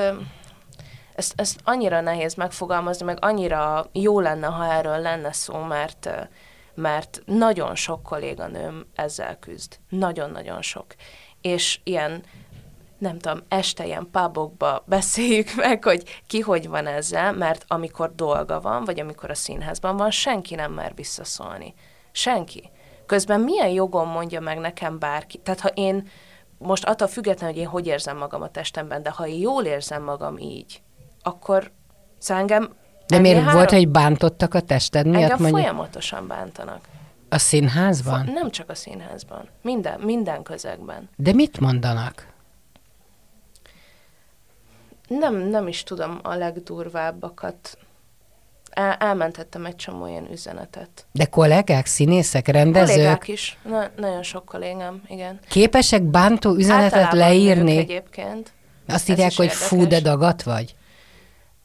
ezt, 1.15 1.34
ezt 1.36 1.60
annyira 1.63 2.02
nehéz 2.02 2.34
megfogalmazni, 2.34 3.06
meg 3.06 3.17
annyira 3.21 3.86
jó 3.91 4.19
lenne, 4.19 4.47
ha 4.47 4.73
erről 4.73 4.97
lenne 4.97 5.32
szó, 5.32 5.58
mert, 5.58 6.10
mert 6.73 7.21
nagyon 7.26 7.76
sok 7.76 8.04
kolléganőm 8.04 8.86
ezzel 8.95 9.39
küzd. 9.39 9.80
Nagyon-nagyon 9.89 10.62
sok. 10.62 10.86
És 11.41 11.80
ilyen 11.84 12.23
nem 12.97 13.19
tudom, 13.19 13.43
este 13.47 13.86
ilyen 13.86 14.10
pubokba 14.12 14.84
beszéljük 14.95 15.56
meg, 15.56 15.84
hogy 15.84 16.21
ki 16.28 16.39
hogy 16.39 16.67
van 16.67 16.88
ezzel, 16.88 17.34
mert 17.34 17.65
amikor 17.67 18.15
dolga 18.15 18.62
van, 18.62 18.84
vagy 18.84 18.99
amikor 18.99 19.30
a 19.30 19.36
színházban 19.36 19.97
van, 19.97 20.12
senki 20.12 20.56
nem 20.56 20.71
mer 20.71 20.91
visszaszólni. 20.95 21.73
Senki. 22.12 22.71
Közben 23.06 23.39
milyen 23.39 23.69
jogon 23.69 24.08
mondja 24.08 24.39
meg 24.39 24.58
nekem 24.58 24.99
bárki? 24.99 25.38
Tehát 25.38 25.60
ha 25.60 25.67
én 25.67 26.10
most 26.58 26.86
attól 26.86 27.08
függetlenül, 27.08 27.56
hogy 27.56 27.63
én 27.63 27.69
hogy 27.69 27.88
érzem 27.88 28.17
magam 28.17 28.41
a 28.41 28.49
testemben, 28.49 29.04
de 29.04 29.10
ha 29.10 29.28
én 29.28 29.39
jól 29.39 29.63
érzem 29.63 30.04
magam 30.04 30.38
így, 30.38 30.82
akkor 31.23 31.71
szóval 32.17 32.41
engem... 32.41 32.69
De 33.07 33.19
miért 33.19 33.38
három... 33.38 33.53
volt, 33.53 33.69
hogy 33.69 33.89
bántottak 33.89 34.53
a 34.53 34.59
tested 34.59 35.05
miatt? 35.05 35.21
Engem 35.21 35.38
mondjuk? 35.39 35.59
folyamatosan 35.59 36.27
bántanak. 36.27 36.79
A 37.29 37.38
színházban? 37.38 38.29
Nem 38.33 38.51
csak 38.51 38.69
a 38.69 38.75
színházban. 38.75 39.47
Minden, 39.62 39.99
minden 39.99 40.43
közegben. 40.43 41.09
De 41.15 41.33
mit 41.33 41.59
mondanak? 41.59 42.27
Nem, 45.07 45.36
nem 45.36 45.67
is 45.67 45.83
tudom 45.83 46.19
a 46.23 46.36
legdurvábbakat. 46.36 47.77
El, 48.71 48.93
elmentettem 48.93 49.65
egy 49.65 49.75
csomó 49.75 50.07
ilyen 50.07 50.31
üzenetet. 50.31 51.05
De 51.12 51.25
kollégák, 51.25 51.86
színészek, 51.86 52.47
rendezők? 52.47 52.95
Kollégák 52.95 53.27
is. 53.27 53.57
Na, 53.63 53.88
nagyon 53.95 54.23
sok 54.23 54.45
kollégám, 54.45 55.01
igen. 55.07 55.39
Képesek 55.49 56.01
bántó 56.01 56.55
üzenetet 56.55 56.93
Általában 56.93 57.17
leírni? 57.17 57.77
egyébként. 57.77 58.51
Azt 58.88 59.09
írják, 59.09 59.33
hogy 59.36 59.45
érdekes. 59.45 59.67
fú, 59.67 59.88
de 59.88 59.99
dagat 59.99 60.43
vagy? 60.43 60.75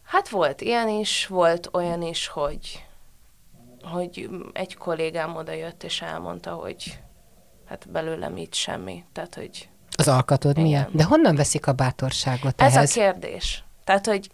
Hát 0.08 0.28
volt 0.28 0.60
ilyen 0.60 0.88
is, 0.88 1.26
volt 1.26 1.68
olyan 1.72 2.02
is, 2.02 2.26
hogy, 2.26 2.86
hogy 3.82 4.28
egy 4.52 4.76
kollégám 4.76 5.36
oda 5.36 5.52
jött 5.52 5.82
és 5.82 6.02
elmondta, 6.02 6.50
hogy 6.50 6.98
hát 7.66 7.88
belőlem 7.90 8.36
itt 8.36 8.54
semmi. 8.54 9.04
Tehát, 9.12 9.34
hogy... 9.34 9.68
Az 9.96 10.08
alkatod 10.08 10.58
miatt? 10.58 10.90
De 10.92 11.04
honnan 11.04 11.36
veszik 11.36 11.66
a 11.66 11.72
bátorságot 11.72 12.60
Ez 12.60 12.74
ehhez? 12.74 12.96
a 12.96 13.00
kérdés. 13.00 13.64
Tehát, 13.84 14.06
hogy 14.06 14.30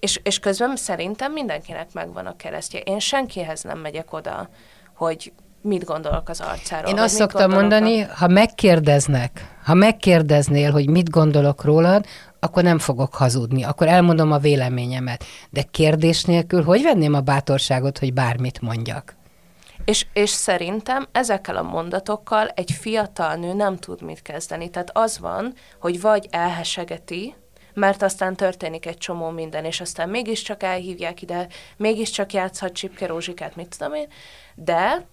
és, 0.00 0.20
és 0.22 0.38
közben 0.38 0.76
szerintem 0.76 1.32
mindenkinek 1.32 1.92
megvan 1.92 2.26
a 2.26 2.36
keresztje. 2.36 2.80
Én 2.80 2.98
senkihez 2.98 3.62
nem 3.62 3.78
megyek 3.78 4.12
oda, 4.12 4.48
hogy 4.94 5.32
mit 5.60 5.84
gondolok 5.84 6.28
az 6.28 6.40
arcáról. 6.40 6.90
Én 6.90 6.98
azt 6.98 7.14
szoktam 7.14 7.50
mondani, 7.50 8.02
a... 8.02 8.14
ha 8.14 8.26
megkérdeznek, 8.26 9.56
ha 9.64 9.74
megkérdeznél, 9.74 10.72
hogy 10.72 10.88
mit 10.88 11.10
gondolok 11.10 11.64
rólad, 11.64 12.06
akkor 12.40 12.62
nem 12.62 12.78
fogok 12.78 13.14
hazudni, 13.14 13.62
akkor 13.62 13.86
elmondom 13.86 14.32
a 14.32 14.38
véleményemet. 14.38 15.24
De 15.50 15.62
kérdés 15.62 16.24
nélkül 16.24 16.62
hogy 16.62 16.82
venném 16.82 17.14
a 17.14 17.20
bátorságot, 17.20 17.98
hogy 17.98 18.12
bármit 18.12 18.60
mondjak? 18.60 19.16
És, 19.84 20.06
és 20.12 20.30
szerintem 20.30 21.06
ezekkel 21.12 21.56
a 21.56 21.62
mondatokkal 21.62 22.48
egy 22.48 22.70
fiatal 22.70 23.34
nő 23.34 23.52
nem 23.52 23.76
tud 23.76 24.02
mit 24.02 24.22
kezdeni. 24.22 24.70
Tehát 24.70 24.90
az 24.92 25.18
van, 25.18 25.54
hogy 25.80 26.00
vagy 26.00 26.26
elhesegeti, 26.30 27.34
mert 27.74 28.02
aztán 28.02 28.36
történik 28.36 28.86
egy 28.86 28.98
csomó 28.98 29.30
minden, 29.30 29.64
és 29.64 29.80
aztán 29.80 30.08
mégiscsak 30.08 30.62
elhívják 30.62 31.22
ide, 31.22 31.46
mégiscsak 31.76 32.32
játszhat 32.32 32.72
Csipke 32.72 33.06
Rózsikát, 33.06 33.56
mit 33.56 33.76
tudom 33.78 33.94
én, 33.94 34.08
de 34.54 35.06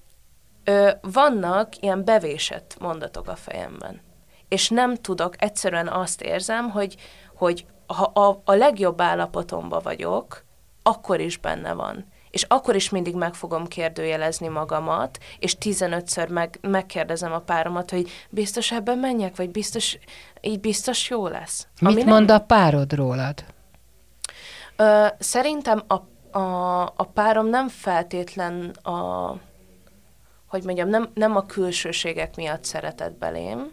ö, 0.64 0.90
vannak 1.02 1.78
ilyen 1.80 2.06
bevésett 2.06 2.76
mondatok 2.80 3.28
a 3.28 3.36
fejemben. 3.36 4.02
És 4.48 4.70
nem 4.70 4.96
tudok, 4.96 5.44
egyszerűen 5.44 5.88
azt 5.88 6.22
érzem, 6.22 6.70
hogy, 6.70 6.96
hogy 7.36 7.66
ha 7.88 8.04
a, 8.04 8.42
a 8.46 8.54
legjobb 8.54 9.02
állapotomban 9.02 9.82
vagyok, 9.84 10.44
akkor 10.84 11.20
is 11.20 11.38
benne 11.38 11.74
van. 11.74 12.06
És 12.32 12.44
akkor 12.44 12.76
is 12.76 12.90
mindig 12.90 13.16
meg 13.16 13.34
fogom 13.34 13.68
kérdőjelezni 13.68 14.48
magamat, 14.48 15.18
és 15.40 15.58
15-ször 15.60 16.30
meg, 16.30 16.58
megkérdezem 16.62 17.32
a 17.32 17.40
páromat, 17.40 17.90
hogy 17.90 18.10
biztos 18.30 18.72
ebben 18.72 18.98
menjek, 18.98 19.36
vagy 19.36 19.50
biztos, 19.50 19.98
így 20.42 20.60
biztos 20.60 21.10
jó 21.10 21.28
lesz. 21.28 21.68
Mit 21.82 21.92
Ami 21.92 22.04
mond 22.04 22.28
nem... 22.28 22.36
a 22.36 22.40
párod 22.40 22.94
rólad? 22.94 23.44
Ö, 24.76 25.06
szerintem 25.20 25.84
a, 25.88 25.94
a, 26.38 26.82
a 26.96 27.10
párom 27.14 27.48
nem 27.48 27.68
feltétlen 27.68 28.70
a, 28.70 29.30
hogy 30.48 30.64
mondjam, 30.64 30.90
nem, 30.90 31.10
nem 31.14 31.36
a 31.36 31.46
külsőségek 31.46 32.36
miatt 32.36 32.64
szeretett 32.64 33.18
belém, 33.18 33.72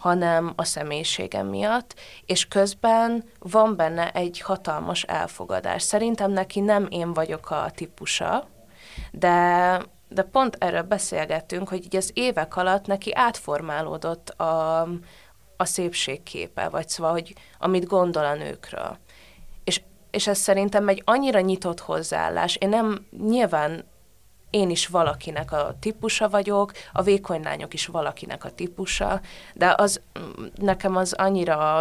hanem 0.00 0.52
a 0.56 0.64
személyiségem 0.64 1.46
miatt, 1.46 1.94
és 2.26 2.48
közben 2.48 3.24
van 3.38 3.76
benne 3.76 4.12
egy 4.12 4.40
hatalmas 4.40 5.02
elfogadás. 5.02 5.82
Szerintem 5.82 6.30
neki 6.30 6.60
nem 6.60 6.86
én 6.90 7.12
vagyok 7.12 7.50
a 7.50 7.70
típusa, 7.74 8.48
de, 9.12 9.78
de 10.08 10.22
pont 10.22 10.56
erről 10.58 10.82
beszélgettünk, 10.82 11.68
hogy 11.68 11.84
így 11.84 11.96
az 11.96 12.10
évek 12.14 12.56
alatt 12.56 12.86
neki 12.86 13.14
átformálódott 13.14 14.28
a, 14.28 14.80
a 15.56 15.64
szépségképe, 15.64 16.68
vagy 16.68 16.88
szóval, 16.88 17.12
hogy 17.12 17.34
amit 17.58 17.86
gondol 17.86 18.24
a 18.24 18.34
nőkről. 18.34 18.98
És, 20.10 20.26
ez 20.26 20.38
szerintem 20.38 20.88
egy 20.88 21.02
annyira 21.04 21.40
nyitott 21.40 21.80
hozzáállás. 21.80 22.56
Én 22.56 22.68
nem, 22.68 23.06
nyilván 23.26 23.84
én 24.50 24.70
is 24.70 24.86
valakinek 24.86 25.52
a 25.52 25.74
típusa 25.80 26.28
vagyok, 26.28 26.72
a 26.92 27.02
vékony 27.02 27.42
lányok 27.42 27.74
is 27.74 27.86
valakinek 27.86 28.44
a 28.44 28.50
típusa, 28.50 29.20
de 29.54 29.74
az 29.76 30.00
nekem 30.54 30.96
az 30.96 31.12
annyira, 31.12 31.78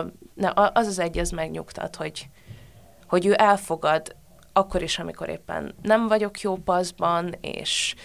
az 0.54 0.88
az 0.88 1.00
egy, 1.00 1.18
az 1.18 1.30
megnyugtat, 1.30 1.96
hogy, 1.96 2.30
hogy 3.08 3.26
ő 3.26 3.34
elfogad 3.38 4.16
akkor 4.54 4.82
is, 4.82 5.00
amikor 5.00 5.30
éppen 5.30 5.76
nem 5.82 6.08
vagyok 6.08 6.40
jó 6.40 6.56
paszban, 6.56 7.36
és 7.42 7.96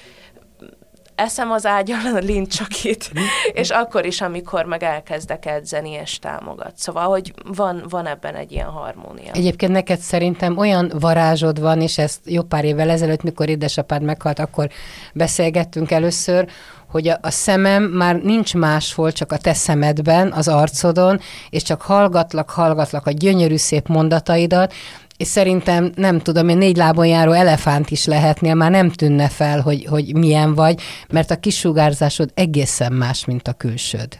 eszem 1.14 1.50
az 1.50 1.66
ágyal 1.66 2.14
a 2.14 2.18
lincsakit, 2.18 3.10
és 3.52 3.70
akkor 3.70 4.06
is, 4.06 4.20
amikor 4.20 4.64
meg 4.64 4.82
elkezdek 4.82 5.46
edzeni 5.46 5.90
és 5.90 6.18
támogat. 6.18 6.72
Szóval, 6.76 7.08
hogy 7.08 7.32
van, 7.44 7.84
van 7.88 8.06
ebben 8.06 8.34
egy 8.34 8.52
ilyen 8.52 8.68
harmónia. 8.68 9.32
Egyébként 9.32 9.72
neked 9.72 9.98
szerintem 9.98 10.58
olyan 10.58 10.92
varázsod 10.98 11.60
van, 11.60 11.80
és 11.80 11.98
ezt 11.98 12.20
jó 12.24 12.42
pár 12.42 12.64
évvel 12.64 12.90
ezelőtt, 12.90 13.22
mikor 13.22 13.48
édesapád 13.48 14.02
meghalt, 14.02 14.38
akkor 14.38 14.68
beszélgettünk 15.12 15.90
először, 15.90 16.48
hogy 16.94 17.08
a, 17.08 17.18
a 17.22 17.30
szemem 17.30 17.82
már 17.82 18.14
nincs 18.16 18.54
máshol, 18.54 19.12
csak 19.12 19.32
a 19.32 19.36
te 19.36 19.54
szemedben, 19.54 20.32
az 20.32 20.48
arcodon, 20.48 21.20
és 21.50 21.62
csak 21.62 21.82
hallgatlak, 21.82 22.50
hallgatlak 22.50 23.06
a 23.06 23.10
gyönyörű 23.10 23.56
szép 23.56 23.88
mondataidat, 23.88 24.72
és 25.16 25.26
szerintem, 25.26 25.92
nem 25.94 26.18
tudom, 26.18 26.48
én 26.48 26.56
négy 26.56 26.76
lábon 26.76 27.06
járó 27.06 27.32
elefánt 27.32 27.90
is 27.90 28.04
lehetnél, 28.04 28.54
már 28.54 28.70
nem 28.70 28.90
tűnne 28.90 29.28
fel, 29.28 29.60
hogy, 29.60 29.84
hogy 29.84 30.16
milyen 30.16 30.54
vagy, 30.54 30.80
mert 31.08 31.30
a 31.30 31.36
kisugárzásod 31.36 32.30
egészen 32.34 32.92
más, 32.92 33.24
mint 33.24 33.48
a 33.48 33.52
külsőd. 33.52 34.18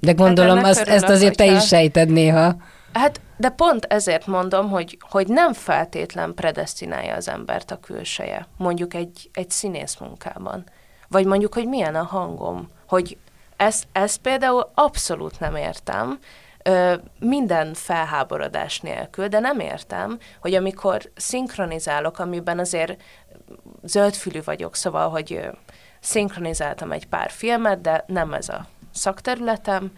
De 0.00 0.12
gondolom, 0.12 0.58
hát 0.58 0.76
örülök, 0.76 0.94
ezt 0.94 1.08
azért 1.08 1.36
te 1.36 1.46
is 1.46 1.66
sejted 1.66 2.08
néha. 2.08 2.56
Hát, 2.92 3.20
de 3.36 3.48
pont 3.48 3.84
ezért 3.84 4.26
mondom, 4.26 4.68
hogy, 4.68 4.98
hogy 5.10 5.26
nem 5.28 5.52
feltétlen 5.52 6.34
predestinálja 6.34 7.14
az 7.14 7.28
embert 7.28 7.70
a 7.70 7.80
külseje, 7.80 8.46
mondjuk 8.56 8.94
egy, 8.94 9.30
egy 9.32 9.50
színész 9.50 9.96
munkában. 9.96 10.64
Vagy 11.08 11.26
mondjuk, 11.26 11.54
hogy 11.54 11.66
milyen 11.66 11.94
a 11.94 12.02
hangom, 12.02 12.68
hogy 12.88 13.16
ezt, 13.56 13.86
ezt 13.92 14.18
például 14.18 14.70
abszolút 14.74 15.40
nem 15.40 15.56
értem, 15.56 16.18
ö, 16.64 16.94
minden 17.18 17.74
felháborodás 17.74 18.80
nélkül, 18.80 19.28
de 19.28 19.38
nem 19.38 19.60
értem, 19.60 20.18
hogy 20.40 20.54
amikor 20.54 21.10
szinkronizálok, 21.14 22.18
amiben 22.18 22.58
azért 22.58 23.02
zöldfülű 23.82 24.40
vagyok, 24.44 24.76
szóval, 24.76 25.08
hogy 25.08 25.32
ö, 25.32 25.48
szinkronizáltam 26.00 26.92
egy 26.92 27.06
pár 27.06 27.30
filmet, 27.30 27.80
de 27.80 28.04
nem 28.06 28.32
ez 28.32 28.48
a 28.48 28.66
szakterületem, 28.92 29.92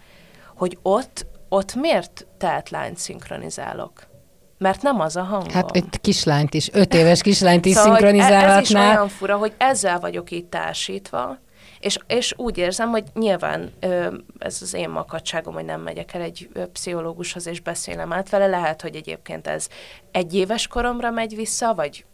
hogy 0.55 0.77
ott, 0.81 1.25
ott 1.49 1.75
miért 1.75 2.25
lányt 2.69 2.97
szinkronizálok? 2.97 4.07
Mert 4.57 4.81
nem 4.81 4.99
az 4.99 5.15
a 5.15 5.23
hangom. 5.23 5.53
Hát 5.53 5.71
egy 5.71 6.01
kislányt 6.01 6.53
is, 6.53 6.69
öt 6.73 6.93
éves 6.93 7.21
kislányt 7.21 7.65
is 7.65 7.73
szóval, 7.73 7.97
szinkronizálhatná. 7.97 8.57
Ez 8.57 8.69
is 8.69 8.75
olyan 8.75 9.07
fura, 9.07 9.37
hogy 9.37 9.53
ezzel 9.57 9.99
vagyok 9.99 10.31
itt 10.31 10.49
társítva, 10.49 11.37
és, 11.79 11.97
és 12.07 12.33
úgy 12.37 12.57
érzem, 12.57 12.89
hogy 12.89 13.03
nyilván 13.13 13.71
ez 14.39 14.57
az 14.61 14.73
én 14.73 14.89
makadságom, 14.89 15.53
hogy 15.53 15.65
nem 15.65 15.81
megyek 15.81 16.13
el 16.13 16.21
egy 16.21 16.49
pszichológushoz 16.71 17.47
és 17.47 17.59
beszélem 17.59 18.13
át 18.13 18.29
vele. 18.29 18.47
Lehet, 18.47 18.81
hogy 18.81 18.95
egyébként 18.95 19.47
ez 19.47 19.67
egy 20.11 20.33
éves 20.33 20.67
koromra 20.67 21.11
megy 21.11 21.35
vissza, 21.35 21.73
vagy 21.73 22.05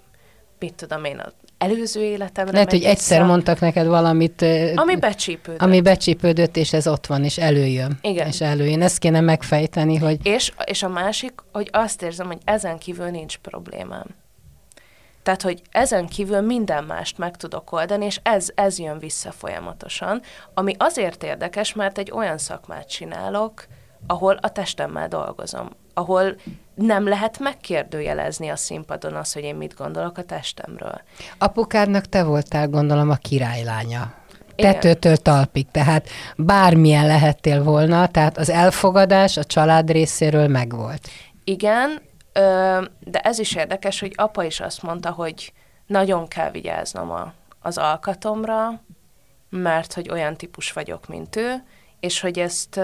mit 0.60 0.73
tudom 0.73 1.04
én, 1.04 1.19
az 1.19 1.32
előző 1.58 2.02
életemre 2.02 2.52
Lehet, 2.52 2.69
hogy 2.69 2.84
egyszer 2.84 3.17
vissza, 3.17 3.32
mondtak 3.32 3.60
neked 3.60 3.88
valamit, 3.88 4.45
ami 4.76 4.95
becsípődött. 4.95 5.62
Ami 5.62 5.82
becsípődött, 5.82 6.58
és 6.58 6.73
ez 6.73 6.88
ott 6.88 7.06
van, 7.06 7.23
és 7.23 7.38
előjön. 7.38 7.97
Igen. 8.02 8.28
És 8.28 8.41
előjön. 8.41 8.82
Ezt 8.82 8.97
kéne 8.97 9.19
megfejteni, 9.19 9.97
hogy... 9.97 10.26
És, 10.26 10.52
és 10.65 10.84
a 10.84 10.89
másik, 10.89 11.34
hogy 11.52 11.69
azt 11.71 12.02
érzem, 12.02 12.28
hogy 12.28 12.38
ezen 12.43 12.78
kívül 12.78 13.10
nincs 13.10 13.38
problémám. 13.38 14.06
Tehát, 15.24 15.42
hogy 15.42 15.62
ezen 15.72 16.08
kívül 16.08 16.42
minden 16.42 16.84
mást 16.84 17.18
meg 17.18 17.38
tudok 17.38 17.72
oldani, 17.72 18.06
és 18.06 18.20
ez, 18.24 18.48
ez 18.56 18.80
jön 18.80 19.00
vissza 19.00 19.32
folyamatosan, 19.32 20.22
ami 20.54 20.76
azért 20.78 21.24
érdekes, 21.24 21.74
mert 21.74 21.98
egy 21.98 22.12
olyan 22.12 22.38
szakmát 22.38 22.90
csinálok, 22.90 23.66
ahol 24.08 24.38
a 24.42 24.52
testemmel 24.52 25.08
dolgozom, 25.08 25.70
ahol 25.94 26.36
nem 26.76 27.08
lehet 27.08 27.40
megkérdőjelezni 27.40 28.50
a 28.50 28.56
színpadon 28.56 29.16
az, 29.16 29.34
hogy 29.34 29.44
én 29.44 29.56
mit 29.56 29.76
gondolok 29.78 30.18
a 30.18 30.24
testemről. 30.24 31.02
Apukádnak 31.38 32.06
te 32.06 32.24
voltál, 32.24 32.68
gondolom, 32.68 33.10
a 33.10 33.16
királylánya. 33.16 34.14
Tetőtől 34.56 35.18
talpig, 35.18 35.72
tehát 35.72 36.10
bármilyen 36.38 37.06
lehettél 37.06 37.64
volna, 37.64 38.08
tehát 38.08 38.38
az 38.38 38.50
elfogadás 38.50 39.38
a 39.38 39.44
család 39.44 39.92
részéről 39.92 40.48
megvolt. 40.48 41.08
Igen, 41.44 42.02
de 43.00 43.19
ez 43.22 43.39
is 43.39 43.56
érdekes, 43.56 44.00
hogy 44.00 44.13
apa 44.15 44.43
is 44.43 44.60
azt 44.60 44.82
mondta, 44.82 45.12
hogy 45.12 45.54
nagyon 45.88 46.28
kell 46.28 46.52
vigyáznom 46.52 47.12
a, 47.12 47.34
az 47.62 47.78
alkatomra, 47.78 48.82
mert 49.50 49.93
hogy 49.93 50.10
olyan 50.10 50.36
típus 50.36 50.72
vagyok, 50.72 51.08
mint 51.08 51.36
ő, 51.36 51.63
és 52.00 52.19
hogy 52.19 52.39
ezt, 52.39 52.80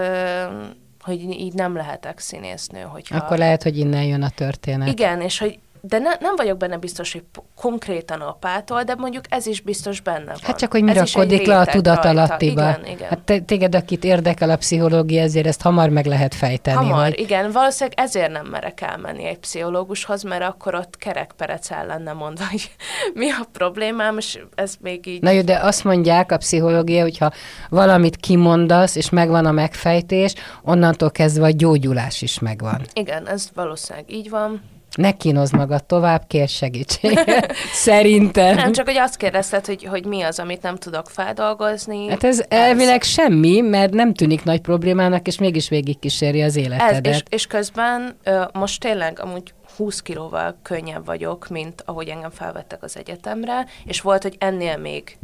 hogy 1.00 1.20
így 1.20 1.52
nem 1.52 1.74
lehetek 1.74 2.18
színésznő. 2.18 2.82
Hogyha... 2.82 3.16
Akkor 3.16 3.38
lehet, 3.38 3.62
hogy 3.62 3.78
innen 3.78 4.04
jön 4.04 4.22
a 4.22 4.30
történet. 4.30 4.88
Igen, 4.88 5.20
és 5.20 5.38
hogy 5.38 5.58
de 5.80 5.98
ne, 5.98 6.10
nem 6.20 6.36
vagyok 6.36 6.56
benne 6.56 6.76
biztos, 6.76 7.12
hogy 7.12 7.24
konkrétan 7.56 8.20
apától, 8.20 8.82
de 8.82 8.94
mondjuk 8.94 9.24
ez 9.28 9.46
is 9.46 9.60
biztos 9.60 10.00
benne 10.00 10.24
van. 10.24 10.38
Hát 10.42 10.58
csak, 10.58 10.72
hogy 10.72 10.82
mi 10.82 10.92
rakodik 10.92 11.46
le 11.46 11.58
a 11.58 11.64
tudatalattiba. 11.64 12.60
Igen, 12.60 12.86
igen. 12.86 13.08
Hát 13.08 13.42
téged, 13.46 13.74
akit 13.74 14.04
érdekel 14.04 14.50
a 14.50 14.56
pszichológia, 14.56 15.22
ezért 15.22 15.46
ezt 15.46 15.62
hamar 15.62 15.88
meg 15.88 16.06
lehet 16.06 16.34
fejteni. 16.34 16.76
Hamar, 16.76 17.04
hogy... 17.04 17.18
igen. 17.18 17.50
Valószínűleg 17.52 17.98
ezért 17.98 18.30
nem 18.30 18.46
merek 18.46 18.80
elmenni 18.80 19.24
egy 19.24 19.38
pszichológushoz, 19.38 20.22
mert 20.22 20.42
akkor 20.42 20.74
ott 20.74 20.96
kerekperec 20.96 21.70
el 21.70 21.86
lenne 21.86 22.12
mondva, 22.12 22.44
hogy 22.50 22.70
mi 23.14 23.30
a 23.30 23.46
problémám, 23.52 24.18
és 24.18 24.38
ez 24.54 24.74
még 24.80 25.06
így... 25.06 25.22
Na 25.22 25.30
jó, 25.30 25.42
de 25.42 25.58
azt 25.58 25.84
mondják 25.84 26.32
a 26.32 26.36
pszichológia, 26.36 27.02
hogyha 27.02 27.32
valamit 27.68 28.16
kimondasz, 28.16 28.96
és 28.96 29.10
megvan 29.10 29.46
a 29.46 29.52
megfejtés, 29.52 30.34
onnantól 30.62 31.10
kezdve 31.10 31.44
a 31.44 31.50
gyógyulás 31.50 32.22
is 32.22 32.38
megvan. 32.38 32.80
Igen, 32.92 33.28
ez 33.28 33.48
valószínűleg 33.54 34.12
így 34.12 34.30
van 34.30 34.62
ne 34.96 35.12
kínozd 35.12 35.54
magad 35.54 35.84
tovább, 35.84 36.22
kér 36.26 36.48
segítséget. 36.48 37.54
Szerintem. 37.72 38.54
Nem, 38.54 38.72
csak 38.72 38.86
hogy 38.86 38.96
azt 38.96 39.16
kérdezted, 39.16 39.66
hogy, 39.66 39.84
hogy 39.84 40.04
mi 40.04 40.22
az, 40.22 40.38
amit 40.38 40.62
nem 40.62 40.76
tudok 40.76 41.10
feldolgozni. 41.10 42.08
Hát 42.08 42.24
ez, 42.24 42.38
ez 42.38 42.46
elvileg 42.48 43.02
semmi, 43.02 43.60
mert 43.60 43.92
nem 43.92 44.14
tűnik 44.14 44.44
nagy 44.44 44.60
problémának, 44.60 45.26
és 45.26 45.38
mégis 45.38 45.68
végig 45.68 45.98
kíséri 45.98 46.42
az 46.42 46.56
életedet. 46.56 47.06
Ez, 47.06 47.14
és, 47.14 47.22
és 47.28 47.46
közben 47.46 48.16
most 48.52 48.80
tényleg 48.80 49.20
amúgy 49.20 49.52
20 49.76 50.00
kilóval 50.00 50.56
könnyebb 50.62 51.04
vagyok, 51.06 51.48
mint 51.48 51.82
ahogy 51.86 52.08
engem 52.08 52.30
felvettek 52.30 52.82
az 52.82 52.96
egyetemre, 52.96 53.66
és 53.84 54.00
volt, 54.00 54.22
hogy 54.22 54.36
ennél 54.38 54.76
még 54.76 55.18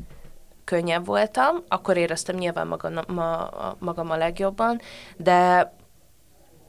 könnyebb 0.64 1.06
voltam, 1.06 1.56
akkor 1.68 1.96
éreztem 1.96 2.36
nyilván 2.36 2.66
magam, 2.66 2.92
ma, 3.08 3.48
magam 3.78 4.10
a 4.10 4.16
legjobban, 4.16 4.80
de 5.16 5.72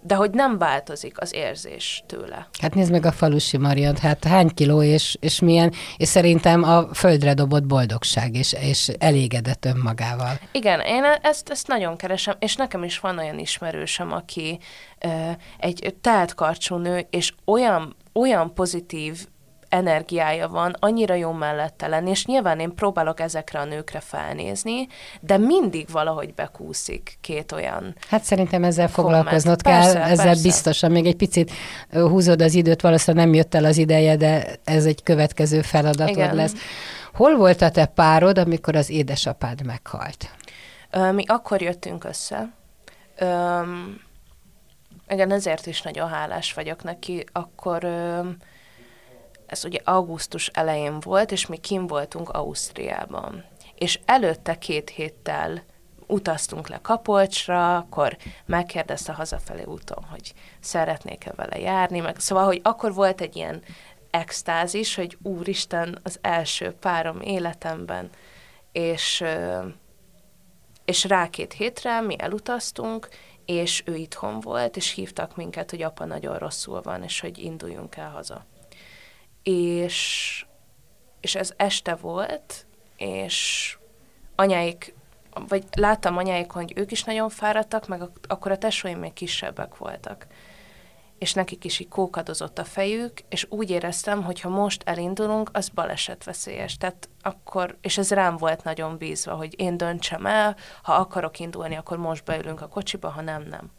de 0.08 0.16
hogy 0.16 0.32
nem 0.32 0.58
változik 0.58 1.22
az 1.22 1.34
érzés 1.34 2.04
tőle. 2.06 2.48
Hát 2.62 2.76
nézd 2.76 2.92
meg 2.92 3.06
a 3.06 3.12
falusi 3.12 3.58
Mariant, 3.58 4.00
hát 4.00 4.24
hány 4.24 4.50
kiló 4.54 4.82
és, 4.82 5.18
és 5.20 5.40
milyen, 5.40 5.74
és 5.98 6.08
szerintem 6.08 6.64
a 6.64 6.94
földre 6.94 7.34
dobott 7.34 7.66
boldogság, 7.66 8.36
és, 8.36 8.54
és 8.54 8.92
elégedett 9.00 9.66
önmagával. 9.66 10.40
Igen, 10.52 10.80
én 10.80 11.04
ezt, 11.22 11.50
ezt 11.50 11.68
nagyon 11.68 11.98
keresem, 11.98 12.36
és 12.40 12.56
nekem 12.56 12.84
is 12.84 13.00
van 13.00 13.18
olyan 13.18 13.40
ismerősöm, 13.40 14.12
aki 14.12 14.60
ö, 15.00 15.08
egy 15.58 15.96
telt 16.02 16.34
karcsú 16.34 16.76
nő, 16.76 17.08
és 17.10 17.34
olyan, 17.46 17.96
olyan 18.14 18.54
pozitív 18.54 19.28
energiája 19.70 20.48
van, 20.48 20.76
annyira 20.80 21.14
jó 21.14 21.32
mellette 21.32 21.88
lenni, 21.88 22.10
és 22.10 22.26
nyilván 22.26 22.60
én 22.60 22.76
próbálok 22.76 23.20
ezekre 23.20 23.60
a 23.60 23.66
nőkre 23.66 24.00
felnézni, 24.00 24.88
de 25.20 25.38
mindig 25.38 25.90
valahogy 25.92 26.34
bekúszik 26.34 27.18
két 27.22 27.52
olyan 27.52 27.96
Hát 28.10 28.24
szerintem 28.24 28.64
ezzel 28.64 28.88
foglalkoznod 28.88 29.62
kell, 29.62 29.82
persze, 29.82 30.02
ezzel 30.04 30.26
persze. 30.26 30.42
biztosan, 30.42 30.92
még 30.92 31.06
egy 31.06 31.16
picit 31.16 31.52
húzod 31.92 32.42
az 32.42 32.54
időt, 32.54 32.82
valószínűleg 32.82 33.26
nem 33.26 33.36
jött 33.36 33.56
el 33.56 33.66
az 33.66 33.78
ideje, 33.78 34.16
de 34.16 34.56
ez 34.64 34.86
egy 34.86 35.04
következő 35.04 35.62
feladatod 35.62 36.10
Igen. 36.10 36.36
lesz. 36.36 36.54
Hol 37.14 37.36
volt 37.36 37.62
a 37.62 37.70
te 37.70 37.86
párod, 37.86 38.38
amikor 38.38 38.76
az 38.76 38.90
édesapád 38.90 39.66
meghalt? 39.66 40.30
Mi 41.12 41.24
akkor 41.28 41.62
jöttünk 41.62 42.04
össze. 42.04 42.50
Öm, 43.18 44.02
igen, 45.10 45.32
ezért 45.32 45.66
is 45.66 45.82
nagyon 45.82 46.10
hálás 46.10 46.54
vagyok 46.54 46.84
neki. 46.84 47.24
Akkor 47.32 47.84
öm, 47.84 48.38
ez 49.48 49.66
ugye 49.66 49.80
augusztus 49.84 50.48
elején 50.48 51.00
volt, 51.00 51.32
és 51.32 51.46
mi 51.46 51.58
kim 51.58 51.88
voltunk 51.88 52.30
Ausztriában. 52.30 53.46
És 53.76 54.00
előtte 54.06 54.58
két 54.58 54.90
héttel 54.90 55.64
utaztunk 56.08 56.68
le 56.68 56.80
Kapolcsra, 56.82 57.78
akkor 57.78 58.18
megkérdezte 58.46 59.14
hazafelé 59.14 59.64
úton, 59.64 60.04
hogy 60.10 60.34
szeretnék-e 60.60 61.32
vele 61.36 61.60
járni, 61.60 62.00
meg 62.00 62.20
szóval, 62.20 62.46
hogy 62.46 62.60
akkor 62.64 62.94
volt 62.94 63.22
egy 63.22 63.36
ilyen 63.36 63.64
extázis, 64.10 64.96
hogy 64.96 65.18
úristen, 65.22 66.00
az 66.04 66.20
első 66.22 66.72
párom 66.72 67.22
életemben, 67.22 68.10
és, 68.72 69.24
és 70.86 71.04
rá 71.04 71.30
két 71.30 71.54
hétre 71.54 72.02
mi 72.02 72.16
elutaztunk, 72.20 73.08
és 73.46 73.84
ő 73.86 73.96
itthon 73.96 74.40
volt, 74.40 74.76
és 74.78 74.92
hívtak 74.92 75.36
minket, 75.36 75.70
hogy 75.70 75.82
apa 75.82 76.06
nagyon 76.06 76.38
rosszul 76.38 76.82
van, 76.82 77.04
és 77.04 77.20
hogy 77.20 77.38
induljunk 77.38 77.96
el 77.96 78.10
haza 78.10 78.46
és, 79.48 80.46
és 81.20 81.36
ez 81.36 81.54
este 81.58 81.96
volt, 81.96 82.66
és 82.98 83.78
anyáik, 84.36 84.96
vagy 85.48 85.64
láttam 85.76 86.18
anyáikon, 86.18 86.62
hogy 86.62 86.74
ők 86.76 86.92
is 86.92 87.04
nagyon 87.04 87.30
fáradtak, 87.30 87.88
meg 87.88 88.02
akkor 88.28 88.52
a 88.52 88.58
tesóim 88.58 89.00
még 89.00 89.14
kisebbek 89.14 89.78
voltak. 89.78 90.28
és 91.18 91.34
nekik 91.34 91.66
is 91.66 91.80
így 91.80 91.88
kókadozott 91.88 92.60
a 92.60 92.64
fejük, 92.64 93.20
és 93.30 93.46
úgy 93.50 93.70
éreztem, 93.70 94.24
hogy 94.24 94.42
ha 94.42 94.50
most 94.50 94.82
elindulunk, 94.86 95.50
az 95.54 95.70
balesetveszélyes. 95.70 96.78
Tehát 96.78 97.10
akkor, 97.22 97.78
és 97.82 97.98
ez 97.98 98.12
rám 98.12 98.38
volt 98.38 98.64
nagyon 98.64 98.98
bízva, 98.98 99.36
hogy 99.36 99.60
én 99.60 99.78
döntsem 99.78 100.26
el, 100.26 100.56
ha 100.82 100.94
akarok 100.94 101.40
indulni, 101.40 101.76
akkor 101.76 101.98
most 101.98 102.24
beülünk 102.26 102.62
a 102.62 102.68
kocsiba, 102.68 103.10
ha 103.10 103.22
nem, 103.22 103.42
nem. 103.42 103.72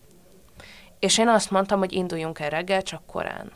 És 0.99 1.19
én 1.19 1.29
azt 1.29 1.51
mondtam, 1.51 1.79
hogy 1.79 1.93
induljunk 1.93 2.39
el 2.39 2.51
reggel, 2.51 2.83
csak 2.83 3.07
korán. 3.07 3.53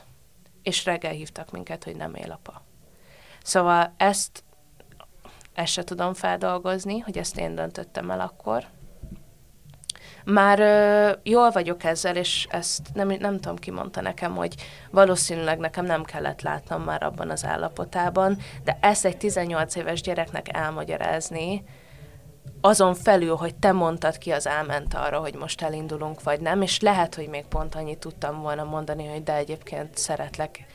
És 0.62 0.84
reggel 0.84 1.12
hívtak 1.12 1.50
minket, 1.50 1.84
hogy 1.84 1.96
nem 1.96 2.14
él 2.14 2.30
apa. 2.30 2.62
Szóval 3.42 3.94
ezt, 3.96 4.44
ezt 5.54 5.72
se 5.72 5.84
tudom 5.84 6.14
feldolgozni, 6.14 6.98
hogy 6.98 7.18
ezt 7.18 7.38
én 7.38 7.54
döntöttem 7.54 8.10
el 8.10 8.20
akkor, 8.20 8.66
már 10.24 10.60
ö, 10.60 11.10
jól 11.22 11.50
vagyok 11.50 11.84
ezzel, 11.84 12.16
és 12.16 12.46
ezt 12.50 12.80
nem, 12.94 13.08
nem 13.08 13.40
tudom, 13.40 13.56
ki 13.56 13.70
mondta 13.70 14.00
nekem, 14.00 14.34
hogy 14.34 14.54
valószínűleg 14.90 15.58
nekem 15.58 15.84
nem 15.84 16.04
kellett 16.04 16.42
látnom 16.42 16.82
már 16.82 17.02
abban 17.02 17.30
az 17.30 17.44
állapotában, 17.44 18.38
de 18.64 18.78
ezt 18.80 19.04
egy 19.04 19.16
18 19.16 19.74
éves 19.74 20.00
gyereknek 20.00 20.56
elmagyarázni, 20.56 21.64
azon 22.60 22.94
felül, 22.94 23.36
hogy 23.36 23.54
te 23.54 23.72
mondtad 23.72 24.18
ki 24.18 24.30
az 24.30 24.46
elment 24.46 24.94
arra, 24.94 25.18
hogy 25.18 25.34
most 25.34 25.62
elindulunk, 25.62 26.22
vagy 26.22 26.40
nem, 26.40 26.62
és 26.62 26.80
lehet, 26.80 27.14
hogy 27.14 27.28
még 27.28 27.44
pont 27.44 27.74
annyit 27.74 27.98
tudtam 27.98 28.40
volna 28.40 28.64
mondani, 28.64 29.06
hogy 29.06 29.22
de 29.22 29.34
egyébként 29.34 29.98
szeretlek. 29.98 30.66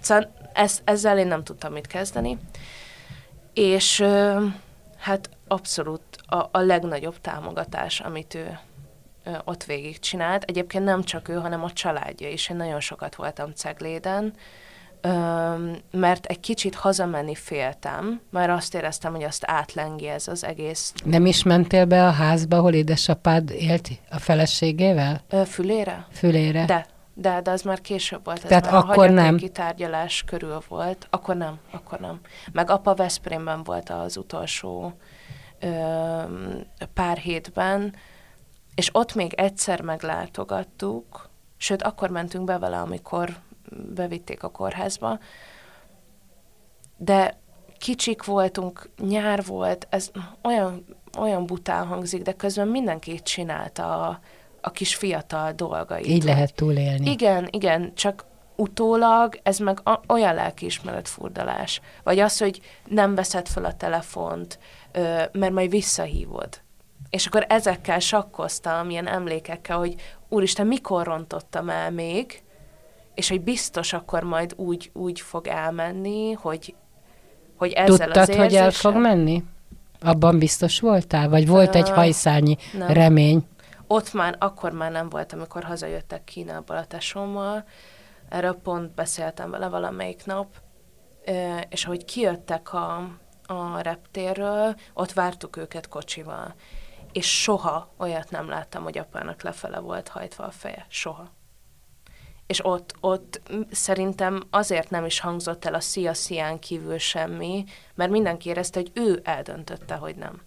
Szóval 0.00 0.32
ez, 0.52 0.80
ezzel 0.84 1.18
én 1.18 1.26
nem 1.26 1.44
tudtam 1.44 1.72
mit 1.72 1.86
kezdeni. 1.86 2.38
És 3.54 4.04
hát 4.96 5.30
abszolút 5.48 6.02
a, 6.26 6.48
a 6.50 6.58
legnagyobb 6.58 7.20
támogatás, 7.20 8.00
amit 8.00 8.34
ő 8.34 8.58
ott 9.44 9.64
végig 9.64 9.98
csinált. 9.98 10.42
Egyébként 10.44 10.84
nem 10.84 11.02
csak 11.02 11.28
ő, 11.28 11.34
hanem 11.34 11.64
a 11.64 11.72
családja 11.72 12.28
is. 12.28 12.48
Én 12.48 12.56
nagyon 12.56 12.80
sokat 12.80 13.14
voltam 13.14 13.52
Cegléden, 13.52 14.34
mert 15.90 16.26
egy 16.26 16.40
kicsit 16.40 16.74
hazamenni 16.74 17.34
féltem, 17.34 18.20
mert 18.30 18.50
azt 18.50 18.74
éreztem, 18.74 19.12
hogy 19.12 19.22
azt 19.22 19.42
átlengi 19.46 20.08
ez 20.08 20.28
az 20.28 20.44
egész. 20.44 20.92
Nem 21.04 21.26
is 21.26 21.42
mentél 21.42 21.84
be 21.84 22.06
a 22.06 22.10
házba, 22.10 22.56
ahol 22.56 22.72
édesapád 22.72 23.50
élt 23.50 23.88
a 24.10 24.18
feleségével? 24.18 25.20
Fülére? 25.46 26.06
Fülére. 26.10 26.64
De, 26.64 26.86
de, 27.14 27.40
de 27.40 27.50
az 27.50 27.62
már 27.62 27.80
később 27.80 28.24
volt. 28.24 28.38
Ez 28.42 28.48
Tehát 28.48 28.70
már 28.70 28.74
akkor 28.74 29.10
nem? 29.10 29.38
tárgyalás 29.38 30.22
körül 30.26 30.62
volt. 30.68 31.06
Akkor 31.10 31.36
nem, 31.36 31.58
akkor 31.70 31.98
nem. 31.98 32.20
Meg 32.52 32.70
apa 32.70 32.94
Veszprémben 32.94 33.62
volt 33.62 33.90
az 33.90 34.16
utolsó 34.16 34.92
ö, 35.60 35.68
pár 36.94 37.16
hétben, 37.16 37.94
és 38.74 38.90
ott 38.92 39.14
még 39.14 39.32
egyszer 39.34 39.80
meglátogattuk, 39.80 41.28
sőt, 41.56 41.82
akkor 41.82 42.10
mentünk 42.10 42.44
be 42.44 42.58
vele, 42.58 42.78
amikor 42.78 43.36
bevitték 43.94 44.42
a 44.42 44.48
kórházba, 44.48 45.18
de 46.96 47.38
kicsik 47.78 48.24
voltunk, 48.24 48.90
nyár 48.98 49.44
volt, 49.44 49.86
ez 49.90 50.10
olyan, 50.42 50.84
olyan 51.18 51.46
bután 51.46 51.86
hangzik, 51.86 52.22
de 52.22 52.32
közben 52.32 52.68
mindenki 52.68 53.22
csinálta 53.22 54.06
a, 54.06 54.20
a 54.60 54.70
kis 54.70 54.94
fiatal 54.94 55.52
dolgait. 55.52 56.06
Így 56.06 56.24
lehet 56.24 56.54
túlélni. 56.54 57.10
Igen, 57.10 57.48
igen, 57.50 57.94
csak 57.94 58.24
utólag 58.56 59.40
ez 59.42 59.58
meg 59.58 59.80
a, 59.84 60.00
olyan 60.08 60.34
lelkiismeret 60.34 61.08
furdalás. 61.08 61.80
Vagy 62.02 62.18
az, 62.18 62.38
hogy 62.38 62.60
nem 62.86 63.14
veszed 63.14 63.48
fel 63.48 63.64
a 63.64 63.74
telefont, 63.74 64.58
ö, 64.92 65.22
mert 65.32 65.52
majd 65.52 65.70
visszahívod. 65.70 66.60
És 67.10 67.26
akkor 67.26 67.44
ezekkel 67.48 67.98
sakkoztam, 67.98 68.90
ilyen 68.90 69.06
emlékekkel, 69.06 69.78
hogy 69.78 69.94
úristen, 70.28 70.66
mikor 70.66 71.06
rontottam 71.06 71.68
el 71.68 71.90
még, 71.90 72.42
és 73.18 73.28
hogy 73.28 73.40
biztos 73.40 73.92
akkor 73.92 74.22
majd 74.22 74.52
úgy, 74.56 74.90
úgy 74.94 75.20
fog 75.20 75.46
elmenni, 75.46 76.32
hogy, 76.32 76.74
hogy 77.56 77.72
ezzel 77.72 78.06
Tudtad, 78.06 78.16
az 78.16 78.28
érzéssel... 78.28 78.44
hogy 78.44 78.54
el 78.54 78.70
fog 78.70 78.94
menni? 78.94 79.44
Abban 80.00 80.38
biztos 80.38 80.80
voltál? 80.80 81.28
Vagy 81.28 81.46
volt 81.46 81.74
egy 81.74 81.90
hajszányi 81.90 82.56
nem. 82.72 82.88
remény? 82.88 83.46
Ott 83.86 84.12
már, 84.12 84.36
akkor 84.38 84.72
már 84.72 84.90
nem 84.90 85.08
volt, 85.08 85.32
amikor 85.32 85.62
hazajöttek 85.62 86.24
Kínából 86.24 86.76
a 86.76 86.84
tesómmal. 86.84 87.64
Erről 88.28 88.54
pont 88.54 88.94
beszéltem 88.94 89.50
vele 89.50 89.68
valamelyik 89.68 90.24
nap, 90.24 90.46
és 91.68 91.84
hogy 91.84 92.04
kijöttek 92.04 92.72
a, 92.72 92.96
a 93.46 93.80
reptérről, 93.80 94.74
ott 94.94 95.12
vártuk 95.12 95.56
őket 95.56 95.88
kocsival 95.88 96.54
és 97.12 97.40
soha 97.40 97.94
olyat 97.96 98.30
nem 98.30 98.48
láttam, 98.48 98.82
hogy 98.82 98.98
apának 98.98 99.42
lefele 99.42 99.78
volt 99.78 100.08
hajtva 100.08 100.44
a 100.44 100.50
feje. 100.50 100.86
Soha. 100.88 101.36
És 102.48 102.64
ott, 102.64 102.94
ott 103.00 103.40
szerintem 103.70 104.42
azért 104.50 104.90
nem 104.90 105.04
is 105.04 105.20
hangzott 105.20 105.64
el 105.64 105.74
a 105.74 105.80
szia 105.80 106.14
szián 106.14 106.58
kívül 106.58 106.98
semmi, 106.98 107.64
mert 107.94 108.10
mindenki 108.10 108.48
érezte, 108.48 108.80
hogy 108.80 108.90
ő 108.94 109.20
eldöntötte, 109.24 109.94
hogy 109.94 110.16
nem. 110.16 110.40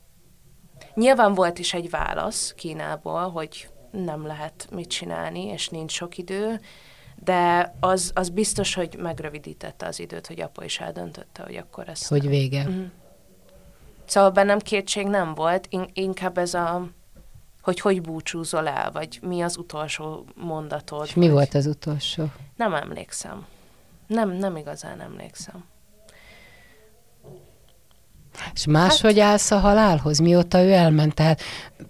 Nyilván 0.94 1.34
volt 1.34 1.60
is 1.60 1.74
egy 1.74 1.90
válasz 1.90 2.54
Kínából, 2.58 3.30
hogy 3.30 3.70
nem 3.92 4.26
lehet 4.26 4.68
mit 4.72 4.90
csinálni, 4.90 5.46
és 5.46 5.70
nincs 5.70 5.92
sok 5.92 6.18
idő, 6.18 6.60
de 7.24 7.74
az, 7.80 8.12
az 8.16 8.30
biztos, 8.30 8.74
hogy 8.74 8.96
megrövidítette 8.98 9.86
az 9.86 10.00
időt, 10.00 10.28
hogy 10.28 10.42
apa 10.42 10.64
is 10.64 10.80
eldöntötte, 10.80 11.44
hogy 11.44 11.56
akkor 11.56 11.90
ezt... 11.90 12.08
Hogy 12.08 12.28
vége. 12.28 12.60
Uh-huh. 12.60 12.86
Szóval 14.06 14.30
bennem 14.30 14.60
kétség 14.60 15.08
nem 15.08 15.34
volt, 15.34 15.66
in- 15.70 15.90
inkább 15.94 16.38
ez 16.38 16.54
a, 16.54 16.88
hogy 17.62 17.80
hogy 17.80 18.02
búcsúzol 18.02 18.67
el, 18.67 18.91
vagy 18.91 19.19
mi 19.21 19.41
az 19.41 19.58
utolsó 19.58 20.26
mondatod. 20.36 21.06
És 21.06 21.13
mi 21.13 21.26
vagy... 21.26 21.32
volt 21.34 21.54
az 21.54 21.65
utolsó? 21.65 22.26
Nem 22.56 22.74
emlékszem. 22.74 23.45
Nem, 24.08 24.32
nem 24.32 24.56
igazán 24.56 25.00
emlékszem. 25.00 25.63
És 28.54 28.65
máshogy 28.65 29.19
hát... 29.19 29.30
állsz 29.30 29.52
a 29.52 29.60
halálhoz, 29.60 30.19
mióta 30.19 30.63
ő 30.63 30.71
elment? 30.71 31.13
Tehát 31.13 31.41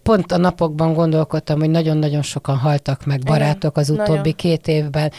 pont 0.04 0.32
a 0.32 0.38
napokban 0.38 0.94
gondolkodtam, 0.94 1.60
hogy 1.60 1.70
nagyon-nagyon 1.70 2.22
sokan 2.22 2.58
haltak 2.58 3.06
meg 3.06 3.20
barátok 3.20 3.78
az 3.78 3.90
utóbbi 3.90 4.12
nagyon. 4.12 4.34
két 4.34 4.68
évben, 4.68 5.12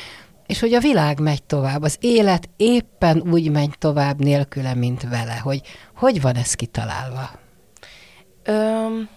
és 0.46 0.60
hogy 0.60 0.74
a 0.74 0.80
világ 0.80 1.20
megy 1.20 1.42
tovább, 1.42 1.82
az 1.82 1.96
élet 2.00 2.48
éppen 2.56 3.22
úgy 3.30 3.50
megy 3.50 3.74
tovább 3.78 4.18
nélküle, 4.18 4.74
mint 4.74 5.08
vele, 5.08 5.36
hogy 5.36 5.60
hogy 5.96 6.20
van 6.20 6.34
ez 6.34 6.54
kitalálva? 6.54 7.30
Öm, 8.44 9.08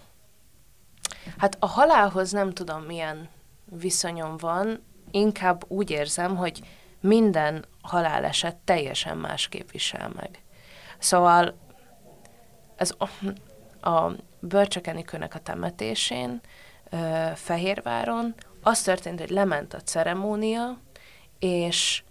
hát 1.38 1.58
a 1.60 1.65
halálhoz 1.65 2.32
nem 2.32 2.52
tudom, 2.52 2.82
milyen 2.82 3.30
viszonyom 3.65 4.38
van, 4.38 4.84
inkább 5.12 5.65
úgy 5.67 5.89
érzem, 5.89 6.36
hogy 6.36 6.62
minden 7.00 7.65
haláleset 7.82 8.56
teljesen 8.56 9.17
másképp 9.17 9.69
visel 9.71 10.12
meg. 10.15 10.43
Szóval 10.98 11.56
ez 12.76 12.93
a, 12.98 13.10
a 13.89 14.12
Börcsökenikőnek 14.39 15.36
a 15.36 15.39
temetésén, 15.39 16.41
Fehérváron, 17.36 18.36
az 18.62 18.82
történt, 18.82 19.19
hogy 19.19 19.30
lement 19.30 19.74
a 19.74 19.82
ceremónia, 19.82 20.78
és, 21.39 22.04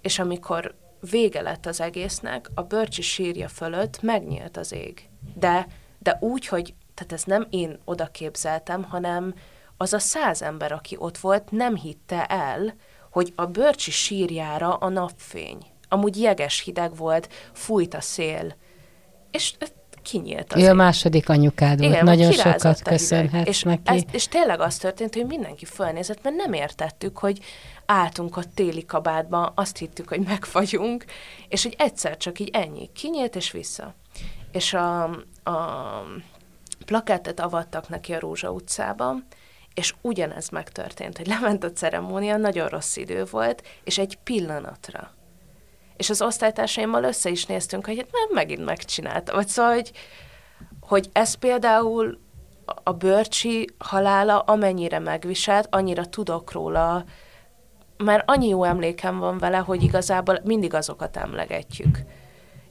és 0.00 0.18
amikor 0.18 0.74
vége 1.10 1.40
lett 1.40 1.66
az 1.66 1.80
egésznek, 1.80 2.50
a 2.54 2.62
börcsi 2.62 3.02
sírja 3.02 3.48
fölött 3.48 4.02
megnyílt 4.02 4.56
az 4.56 4.72
ég. 4.72 5.08
De, 5.34 5.66
de 5.98 6.16
úgy, 6.20 6.46
hogy 6.46 6.74
tehát 6.96 7.12
ezt 7.12 7.26
nem 7.26 7.46
én 7.50 7.78
oda 7.84 8.06
képzeltem, 8.06 8.82
hanem 8.82 9.34
az 9.76 9.92
a 9.92 9.98
száz 9.98 10.42
ember, 10.42 10.72
aki 10.72 10.96
ott 10.98 11.18
volt, 11.18 11.50
nem 11.50 11.76
hitte 11.76 12.26
el, 12.26 12.74
hogy 13.10 13.32
a 13.36 13.46
börcsi 13.46 13.90
sírjára 13.90 14.74
a 14.74 14.88
napfény. 14.88 15.58
Amúgy 15.88 16.20
jeges 16.20 16.60
hideg 16.60 16.96
volt, 16.96 17.28
fújt 17.52 17.94
a 17.94 18.00
szél. 18.00 18.54
És 19.30 19.54
kinyílt 20.02 20.52
az. 20.52 20.62
Ő 20.62 20.68
a 20.68 20.74
második 20.74 21.28
anyukád 21.28 21.78
volt, 21.78 21.90
Igen, 21.90 22.04
nagyon 22.04 22.32
sokat 22.32 22.82
köszönhetsz 22.82 23.48
és 23.48 23.62
neki. 23.62 23.82
Ez, 23.84 24.02
és 24.10 24.28
tényleg 24.28 24.60
az 24.60 24.76
történt, 24.76 25.14
hogy 25.14 25.26
mindenki 25.26 25.64
fölnézett, 25.64 26.22
mert 26.22 26.36
nem 26.36 26.52
értettük, 26.52 27.18
hogy 27.18 27.40
álltunk 27.86 28.36
ott 28.36 28.54
téli 28.54 28.84
kabátban, 28.84 29.52
azt 29.54 29.76
hittük, 29.76 30.08
hogy 30.08 30.20
megfagyunk, 30.20 31.04
és 31.48 31.62
hogy 31.62 31.74
egyszer 31.78 32.16
csak 32.16 32.38
így 32.38 32.50
ennyi, 32.52 32.90
kinyílt 32.94 33.36
és 33.36 33.50
vissza. 33.50 33.94
És 34.52 34.72
a, 34.72 35.02
a 35.44 36.02
plakettet 36.86 37.40
avattak 37.40 37.88
neki 37.88 38.14
a 38.14 38.20
Rózsa 38.20 38.50
utcában, 38.50 39.26
és 39.74 39.94
ugyanez 40.00 40.48
megtörtént, 40.48 41.16
hogy 41.16 41.26
lement 41.26 41.64
a 41.64 41.72
ceremónia, 41.72 42.36
nagyon 42.36 42.68
rossz 42.68 42.96
idő 42.96 43.24
volt, 43.24 43.62
és 43.84 43.98
egy 43.98 44.18
pillanatra 44.24 45.14
és 45.96 46.10
az 46.10 46.22
osztálytársaimmal 46.22 47.04
össze 47.04 47.30
is 47.30 47.46
néztünk, 47.46 47.86
hogy 47.86 47.96
hát 47.96 48.08
nem 48.12 48.28
megint 48.32 48.64
megcsinálta. 48.64 49.34
Vagy 49.34 49.48
szóval, 49.48 49.72
hogy, 49.72 49.92
hogy 50.80 51.08
ez 51.12 51.34
például 51.34 52.18
a 52.82 52.92
bőrcsi 52.92 53.68
halála 53.78 54.38
amennyire 54.38 54.98
megviselt, 54.98 55.68
annyira 55.70 56.06
tudok 56.06 56.52
róla, 56.52 57.04
mert 57.96 58.30
annyi 58.30 58.48
jó 58.48 58.64
emlékem 58.64 59.18
van 59.18 59.38
vele, 59.38 59.56
hogy 59.56 59.82
igazából 59.82 60.40
mindig 60.44 60.74
azokat 60.74 61.16
emlegetjük. 61.16 61.98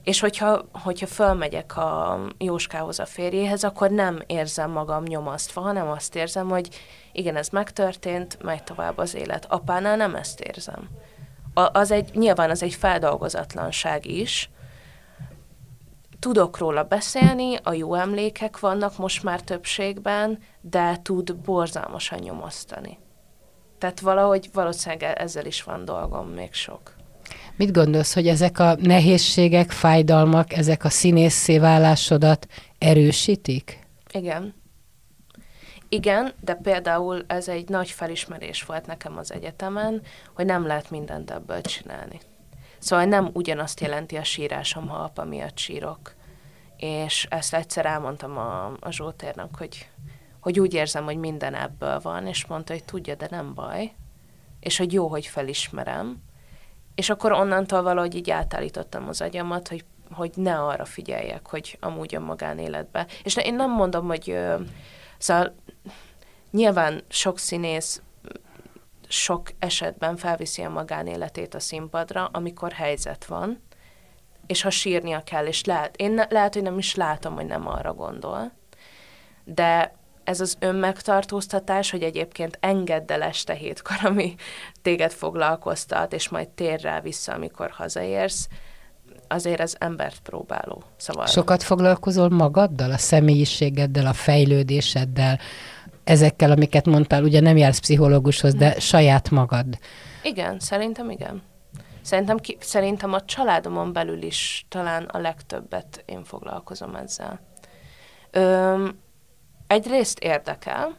És 0.06 0.20
hogyha, 0.20 0.68
hogyha 0.72 1.06
fölmegyek 1.06 1.76
a 1.76 2.20
Jóskához 2.38 2.98
a 2.98 3.06
férjéhez, 3.06 3.64
akkor 3.64 3.90
nem 3.90 4.22
érzem 4.26 4.70
magam 4.70 5.02
nyomasztva, 5.02 5.60
hanem 5.60 5.88
azt 5.88 6.14
érzem, 6.14 6.48
hogy 6.48 6.68
igen, 7.12 7.36
ez 7.36 7.48
megtörtént, 7.48 8.42
megy 8.42 8.62
tovább 8.62 8.98
az 8.98 9.14
élet. 9.14 9.46
Apánál 9.48 9.96
nem 9.96 10.14
ezt 10.14 10.40
érzem. 10.40 10.88
A, 11.54 11.78
az 11.78 11.90
egy, 11.90 12.10
nyilván 12.14 12.50
az 12.50 12.62
egy 12.62 12.74
feldolgozatlanság 12.74 14.06
is. 14.06 14.50
Tudok 16.18 16.58
róla 16.58 16.82
beszélni, 16.82 17.56
a 17.62 17.72
jó 17.72 17.94
emlékek 17.94 18.60
vannak 18.60 18.96
most 18.96 19.22
már 19.22 19.40
többségben, 19.40 20.38
de 20.60 20.98
tud 21.02 21.36
borzalmasan 21.36 22.18
nyomasztani. 22.18 22.98
Tehát 23.78 24.00
valahogy 24.00 24.50
valószínűleg 24.52 25.16
ezzel 25.18 25.46
is 25.46 25.62
van 25.62 25.84
dolgom 25.84 26.28
még 26.28 26.54
sok. 26.54 26.95
Mit 27.56 27.72
gondolsz, 27.72 28.14
hogy 28.14 28.28
ezek 28.28 28.58
a 28.58 28.76
nehézségek, 28.80 29.70
fájdalmak, 29.70 30.52
ezek 30.52 30.84
a 30.84 30.88
színészé 30.88 31.58
válásodat 31.58 32.46
erősítik? 32.78 33.78
Igen. 34.12 34.54
Igen, 35.88 36.32
de 36.40 36.54
például 36.54 37.24
ez 37.26 37.48
egy 37.48 37.68
nagy 37.68 37.90
felismerés 37.90 38.62
volt 38.62 38.86
nekem 38.86 39.16
az 39.16 39.32
egyetemen, 39.32 40.02
hogy 40.34 40.44
nem 40.44 40.66
lehet 40.66 40.90
mindent 40.90 41.30
ebből 41.30 41.60
csinálni. 41.60 42.20
Szóval 42.78 43.04
nem 43.04 43.30
ugyanazt 43.32 43.80
jelenti 43.80 44.16
a 44.16 44.24
sírásom, 44.24 44.88
ha 44.88 44.96
apa 44.96 45.24
miatt 45.24 45.58
sírok. 45.58 46.14
És 46.76 47.26
ezt 47.30 47.54
egyszer 47.54 47.86
elmondtam 47.86 48.38
a, 48.38 48.66
a 48.80 48.90
Zsótérnak, 48.90 49.56
hogy, 49.56 49.88
hogy 50.40 50.60
úgy 50.60 50.74
érzem, 50.74 51.04
hogy 51.04 51.16
minden 51.16 51.54
ebből 51.54 52.00
van, 52.00 52.26
és 52.26 52.46
mondta, 52.46 52.72
hogy 52.72 52.84
tudja, 52.84 53.14
de 53.14 53.26
nem 53.30 53.54
baj, 53.54 53.92
és 54.60 54.76
hogy 54.76 54.92
jó, 54.92 55.06
hogy 55.06 55.26
felismerem, 55.26 56.22
és 56.96 57.10
akkor 57.10 57.32
onnantól 57.32 57.82
valahogy 57.82 58.14
így 58.14 58.30
átállítottam 58.30 59.08
az 59.08 59.20
agyamat, 59.20 59.68
hogy, 59.68 59.84
hogy 60.10 60.32
ne 60.34 60.58
arra 60.58 60.84
figyeljek, 60.84 61.48
hogy 61.48 61.78
amúgy 61.80 62.14
a 62.14 62.20
magánéletbe. 62.20 63.06
És 63.22 63.34
ne, 63.34 63.42
én 63.42 63.54
nem 63.54 63.70
mondom, 63.70 64.06
hogy 64.06 64.30
ö, 64.30 64.54
szóval 65.18 65.54
nyilván 66.50 67.04
sok 67.08 67.38
színész 67.38 68.02
sok 69.08 69.52
esetben 69.58 70.16
felviszi 70.16 70.62
a 70.62 70.70
magánéletét 70.70 71.54
a 71.54 71.60
színpadra, 71.60 72.28
amikor 72.32 72.72
helyzet 72.72 73.24
van, 73.24 73.62
és 74.46 74.62
ha 74.62 74.70
sírnia 74.70 75.22
kell, 75.22 75.46
és 75.46 75.64
lehet, 75.64 75.96
én 75.96 76.10
ne, 76.10 76.26
lehet, 76.28 76.54
hogy 76.54 76.62
nem 76.62 76.78
is 76.78 76.94
látom, 76.94 77.34
hogy 77.34 77.46
nem 77.46 77.68
arra 77.68 77.94
gondol, 77.94 78.52
de 79.44 79.94
ez 80.24 80.40
az 80.40 80.56
önmegtartóztatás, 80.58 81.90
hogy 81.90 82.02
egyébként 82.02 82.58
engedd 82.60 83.12
el 83.12 83.22
este 83.22 83.52
hétkor, 83.54 83.96
ami 84.02 84.34
téged 84.86 85.12
foglalkoztat, 85.12 86.12
és 86.12 86.28
majd 86.28 86.48
tér 86.48 86.80
rá 86.80 87.00
vissza, 87.00 87.32
amikor 87.32 87.70
hazaérsz, 87.70 88.48
azért 89.28 89.60
ez 89.60 89.74
embert 89.78 90.18
próbáló. 90.18 90.82
Szóval... 90.96 91.26
Sokat 91.26 91.62
foglalkozol 91.62 92.28
magaddal, 92.28 92.90
a 92.90 92.98
személyiségeddel, 92.98 94.06
a 94.06 94.12
fejlődéseddel, 94.12 95.38
ezekkel, 96.04 96.50
amiket 96.50 96.86
mondtál, 96.86 97.22
ugye 97.22 97.40
nem 97.40 97.56
jársz 97.56 97.78
pszichológushoz, 97.78 98.54
de 98.54 98.80
saját 98.80 99.30
magad. 99.30 99.66
Igen, 100.22 100.58
szerintem 100.58 101.10
igen. 101.10 101.42
Szerintem, 102.02 102.36
ki, 102.36 102.56
szerintem 102.60 103.12
a 103.12 103.24
családomon 103.24 103.92
belül 103.92 104.22
is 104.22 104.66
talán 104.68 105.04
a 105.04 105.18
legtöbbet 105.18 106.02
én 106.04 106.24
foglalkozom 106.24 106.94
ezzel. 106.94 107.40
Öm, 108.30 108.98
egyrészt 109.66 110.18
érdekel, 110.18 110.96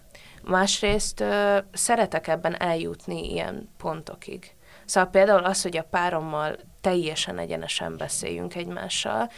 másrészt 0.48 1.20
ö, 1.20 1.58
szeretek 1.74 2.28
ebben 2.28 2.62
eljutni 2.62 3.32
ilyen 3.32 3.70
pontokig. 3.78 4.56
Szóval 4.86 5.10
például 5.10 5.44
az, 5.44 5.62
hogy 5.62 5.78
a 5.78 5.84
párommal 5.84 6.56
teljesen 6.82 7.38
egyenesen 7.38 7.98
beszéljünk 7.98 8.56
egymással, 8.56 9.30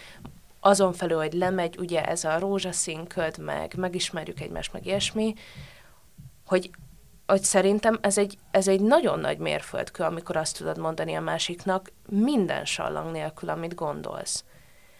azon 0.59 0.93
felül, 0.93 1.17
hogy 1.17 1.33
lemegy 1.33 1.77
ugye 1.77 2.05
ez 2.05 2.23
a 2.23 2.39
rózsaszín 2.39 3.07
köd, 3.07 3.37
meg 3.37 3.73
megismerjük 3.77 4.39
egymást, 4.39 4.73
meg 4.73 4.85
ilyesmi, 4.85 5.33
hogy, 6.45 6.69
hogy 7.27 7.43
szerintem 7.43 7.97
ez 8.01 8.17
egy, 8.17 8.37
ez 8.51 8.67
egy 8.67 8.81
nagyon 8.81 9.19
nagy 9.19 9.37
mérföldkő, 9.37 10.03
amikor 10.03 10.37
azt 10.37 10.57
tudod 10.57 10.77
mondani 10.77 11.13
a 11.13 11.21
másiknak 11.21 11.91
minden 12.09 12.65
sallang 12.65 13.11
nélkül, 13.11 13.49
amit 13.49 13.75
gondolsz 13.75 14.43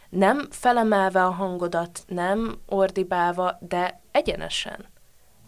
nem 0.10 0.48
felemelve 0.52 1.26
a 1.26 1.30
hangodat, 1.30 2.04
nem 2.08 2.60
ordibálva, 2.66 3.58
de 3.60 4.02
egyenesen. 4.12 4.86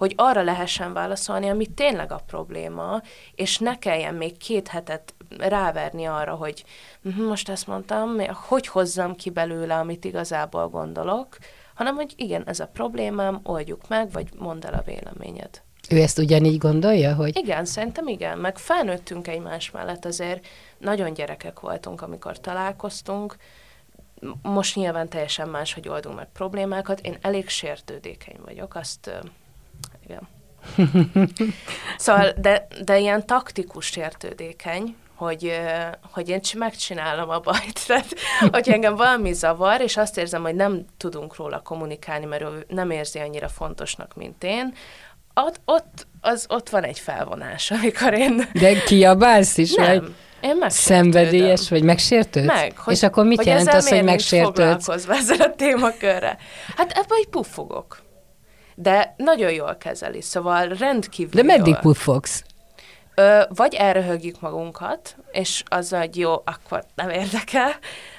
Hogy 0.01 0.13
arra 0.15 0.41
lehessen 0.41 0.93
válaszolni, 0.93 1.49
ami 1.49 1.65
tényleg 1.65 2.11
a 2.11 2.21
probléma, 2.27 3.01
és 3.35 3.57
ne 3.57 3.77
kelljen 3.77 4.15
még 4.15 4.37
két 4.37 4.67
hetet 4.67 5.13
ráverni 5.37 6.05
arra, 6.05 6.35
hogy 6.35 6.63
hm, 7.03 7.23
most 7.23 7.49
ezt 7.49 7.67
mondtam, 7.67 8.19
hogy 8.33 8.67
hozzam 8.67 9.15
ki 9.15 9.29
belőle, 9.29 9.75
amit 9.75 10.05
igazából 10.05 10.69
gondolok, 10.69 11.37
hanem 11.73 11.95
hogy 11.95 12.13
igen, 12.15 12.43
ez 12.47 12.59
a 12.59 12.67
problémám, 12.67 13.39
oldjuk 13.43 13.87
meg, 13.87 14.11
vagy 14.11 14.27
mondd 14.37 14.65
el 14.65 14.73
a 14.73 14.83
véleményed. 14.85 15.61
Ő 15.89 16.01
ezt 16.01 16.19
ugyanígy 16.19 16.57
gondolja, 16.57 17.15
hogy... 17.15 17.37
Igen, 17.37 17.65
szerintem 17.65 18.07
igen, 18.07 18.37
meg 18.37 18.57
felnőttünk 18.57 19.27
egymás 19.27 19.71
mellett, 19.71 20.05
azért 20.05 20.47
nagyon 20.77 21.13
gyerekek 21.13 21.59
voltunk, 21.59 22.01
amikor 22.01 22.39
találkoztunk, 22.39 23.35
most 24.41 24.75
nyilván 24.75 25.09
teljesen 25.09 25.49
más, 25.49 25.73
hogy 25.73 25.87
oldunk 25.87 26.15
meg 26.15 26.27
problémákat. 26.33 26.99
Én 26.99 27.17
elég 27.21 27.49
sértődékeny 27.49 28.37
vagyok, 28.45 28.75
azt 28.75 29.11
igen. 30.11 30.27
szóval, 31.97 32.31
de, 32.37 32.67
de 32.85 32.99
ilyen 32.99 33.25
taktikus 33.25 33.85
sértődékeny, 33.85 34.95
hogy, 35.15 35.59
hogy 36.11 36.29
én 36.29 36.39
megcsinálom 36.57 37.29
a 37.29 37.39
bajt. 37.39 37.85
Tehát, 37.87 38.15
hogy 38.51 38.69
engem 38.69 38.95
valami 38.95 39.33
zavar, 39.33 39.81
és 39.81 39.97
azt 39.97 40.17
érzem, 40.17 40.41
hogy 40.41 40.55
nem 40.55 40.85
tudunk 40.97 41.35
róla 41.35 41.59
kommunikálni, 41.59 42.25
mert 42.25 42.41
ő 42.41 42.65
nem 42.67 42.91
érzi 42.91 43.19
annyira 43.19 43.47
fontosnak, 43.47 44.15
mint 44.15 44.43
én, 44.43 44.73
ott, 45.33 45.61
ott, 45.65 46.07
az, 46.21 46.45
ott 46.49 46.69
van 46.69 46.83
egy 46.83 46.99
felvonás, 46.99 47.71
amikor 47.81 48.13
én... 48.13 48.49
De 48.53 48.83
kiabálsz 48.83 49.57
is, 49.57 49.73
nem. 49.73 49.99
vagy? 49.99 50.13
Én 50.41 50.63
Szenvedélyes 50.67 51.69
vagy 51.69 51.83
megsértőd? 51.83 52.45
Meg. 52.45 52.77
Hogy, 52.77 52.93
És 52.93 53.03
akkor 53.03 53.25
mit 53.25 53.37
hogy 53.37 53.45
jelent 53.45 53.67
az, 53.67 53.89
hogy 53.89 54.03
megsértőd? 54.03 54.55
foglalkozva 54.55 55.13
ezzel 55.13 55.41
a 55.41 55.55
témakörre? 55.55 56.37
Hát 56.77 56.91
ebben 56.91 57.17
egy 57.17 57.27
puffogok. 57.27 58.01
De 58.81 59.13
nagyon 59.17 59.51
jól 59.51 59.75
kezeli, 59.75 60.21
szóval 60.21 60.67
rendkívül 60.67 61.41
De 61.41 61.47
meddig 61.47 61.73
jól. 61.73 61.81
puffogsz? 61.81 62.43
Ö, 63.15 63.41
vagy 63.49 63.73
elröhögjük 63.73 64.39
magunkat, 64.39 65.15
és 65.31 65.63
az, 65.67 65.89
hogy 65.89 66.17
jó, 66.17 66.31
akkor 66.31 66.83
nem 66.95 67.09
érdekel, 67.09 67.71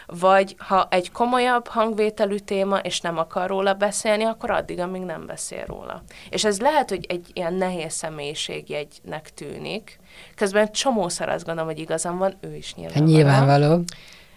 vagy 0.07 0.55
ha 0.59 0.89
egy 0.91 1.13
komolyabb 1.13 1.67
hangvételű 1.67 2.37
téma, 2.37 2.79
és 2.79 3.01
nem 3.01 3.19
akar 3.19 3.49
róla 3.49 3.75
beszélni, 3.75 4.25
akkor 4.25 4.51
addig, 4.51 4.79
amíg 4.79 5.03
nem 5.03 5.27
beszél 5.27 5.65
róla. 5.67 6.03
És 6.31 6.45
ez 6.45 6.61
lehet, 6.61 6.89
hogy 6.89 7.05
egy 7.09 7.27
ilyen 7.33 7.55
nehéz 7.55 7.93
személyiségjegynek 7.93 9.35
tűnik, 9.35 9.99
közben 10.35 10.73
csomószor 10.73 11.29
azt 11.29 11.45
gondolom, 11.45 11.71
hogy 11.71 11.81
igazam 11.81 12.19
van, 12.19 12.35
ő 12.41 12.55
is 12.55 12.75
nyilvánvaló. 12.75 13.07
Hát 13.07 13.17
nyilvánvaló. 13.17 13.85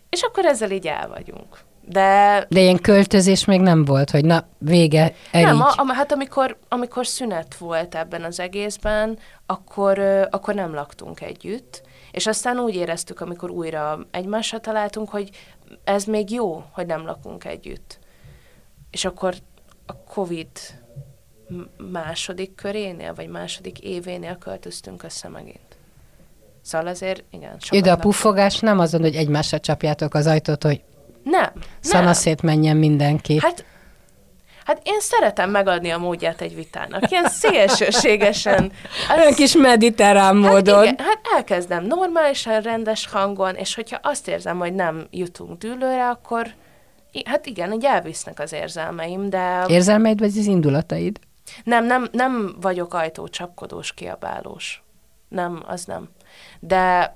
És 0.10 0.22
akkor 0.22 0.46
ezzel 0.46 0.72
így 0.72 0.88
el 0.88 1.08
vagyunk. 1.08 1.60
De, 1.88 2.46
De 2.50 2.60
ilyen 2.60 2.82
költözés 2.82 3.46
még 3.46 3.62
nem 3.62 3.86
volt, 3.86 4.10
hogy 4.10 4.26
na, 4.26 4.48
vége, 4.58 5.14
el 5.32 5.42
nem, 5.42 5.62
a, 5.62 5.68
a, 5.76 5.94
hát 5.94 6.12
amikor, 6.12 6.58
amikor 6.70 7.08
szünet 7.08 7.56
volt 7.56 7.96
ebben 7.96 8.24
az 8.24 8.40
egészben, 8.40 9.18
akkor, 9.46 10.00
akkor 10.30 10.54
nem 10.54 10.74
laktunk 10.74 11.22
együtt, 11.22 11.82
és 12.12 12.28
aztán 12.28 12.60
úgy 12.60 12.76
éreztük, 12.76 13.22
amikor 13.22 13.50
újra 13.50 14.00
egymásra 14.12 14.60
találtunk, 14.60 15.10
hogy 15.10 15.30
ez 15.84 16.04
még 16.04 16.32
jó, 16.32 16.64
hogy 16.72 16.86
nem 16.86 17.06
lakunk 17.06 17.46
együtt. 17.46 18.00
És 18.92 19.06
akkor 19.06 19.34
a 19.86 19.96
Covid 19.98 20.50
második 21.92 22.56
körénél, 22.56 23.14
vagy 23.14 23.28
második 23.28 23.80
événél 23.80 24.38
költöztünk 24.38 25.04
össze 25.04 25.28
megint. 25.28 25.78
Szóval 26.62 26.88
azért, 26.88 27.24
igen. 27.30 27.58
Ide 27.70 27.92
a 27.92 27.96
puffogás 27.96 28.60
nem 28.60 28.80
azon, 28.80 29.02
hogy 29.02 29.16
egymásra 29.16 29.60
csapjátok 29.60 30.14
az 30.14 30.26
ajtót, 30.26 30.64
hogy 30.64 30.82
nem, 31.26 31.52
szanaszét 31.80 32.42
menjen 32.42 32.78
mindenki. 32.78 33.40
Hát, 33.42 33.66
hát 34.66 34.82
én 34.84 35.00
szeretem 35.00 35.50
megadni 35.50 35.90
a 35.90 35.98
módját 35.98 36.42
egy 36.42 36.56
vitának. 36.56 37.12
Ilyen 37.12 37.28
szélsőségesen. 37.28 38.72
Ez, 39.10 39.18
Olyan 39.20 39.34
kis 39.34 39.56
mediterrán 39.56 40.36
módon. 40.36 40.76
Hát, 40.76 40.84
igen, 40.84 41.06
hát 41.06 41.20
elkezdem 41.36 41.84
normálisan, 41.84 42.62
rendes 42.62 43.08
hangon, 43.08 43.56
és 43.56 43.76
hogyha 43.76 44.00
azt 44.02 44.28
érzem, 44.28 44.58
hogy 44.58 44.74
nem 44.74 45.08
jutunk 45.12 45.58
dűlőre, 45.58 46.10
akkor 46.10 46.48
hát 47.26 47.46
igen, 47.46 47.74
így 47.74 47.86
elvisznek 47.86 48.40
az 48.40 48.54
érzelmeim, 48.54 49.30
de... 49.30 49.66
Érzelmeid 49.68 50.20
vagy 50.20 50.38
az 50.38 50.46
indulataid? 50.46 51.20
Nem, 51.64 51.86
nem, 51.86 52.08
nem 52.12 52.56
vagyok 52.62 52.94
ajtócsapkodós, 52.94 53.94
kiabálós. 53.94 54.84
Nem, 55.30 55.64
az 55.66 55.86
nem. 55.86 56.10
De 56.60 57.16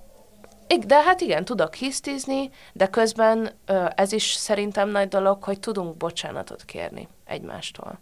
de 0.77 1.03
hát 1.03 1.21
igen, 1.21 1.45
tudok 1.45 1.75
hisztizni, 1.75 2.49
de 2.73 2.87
közben 2.87 3.51
ez 3.95 4.11
is 4.11 4.31
szerintem 4.31 4.89
nagy 4.89 5.07
dolog, 5.07 5.43
hogy 5.43 5.59
tudunk 5.59 5.97
bocsánatot 5.97 6.65
kérni 6.65 7.07
egymástól. 7.25 7.99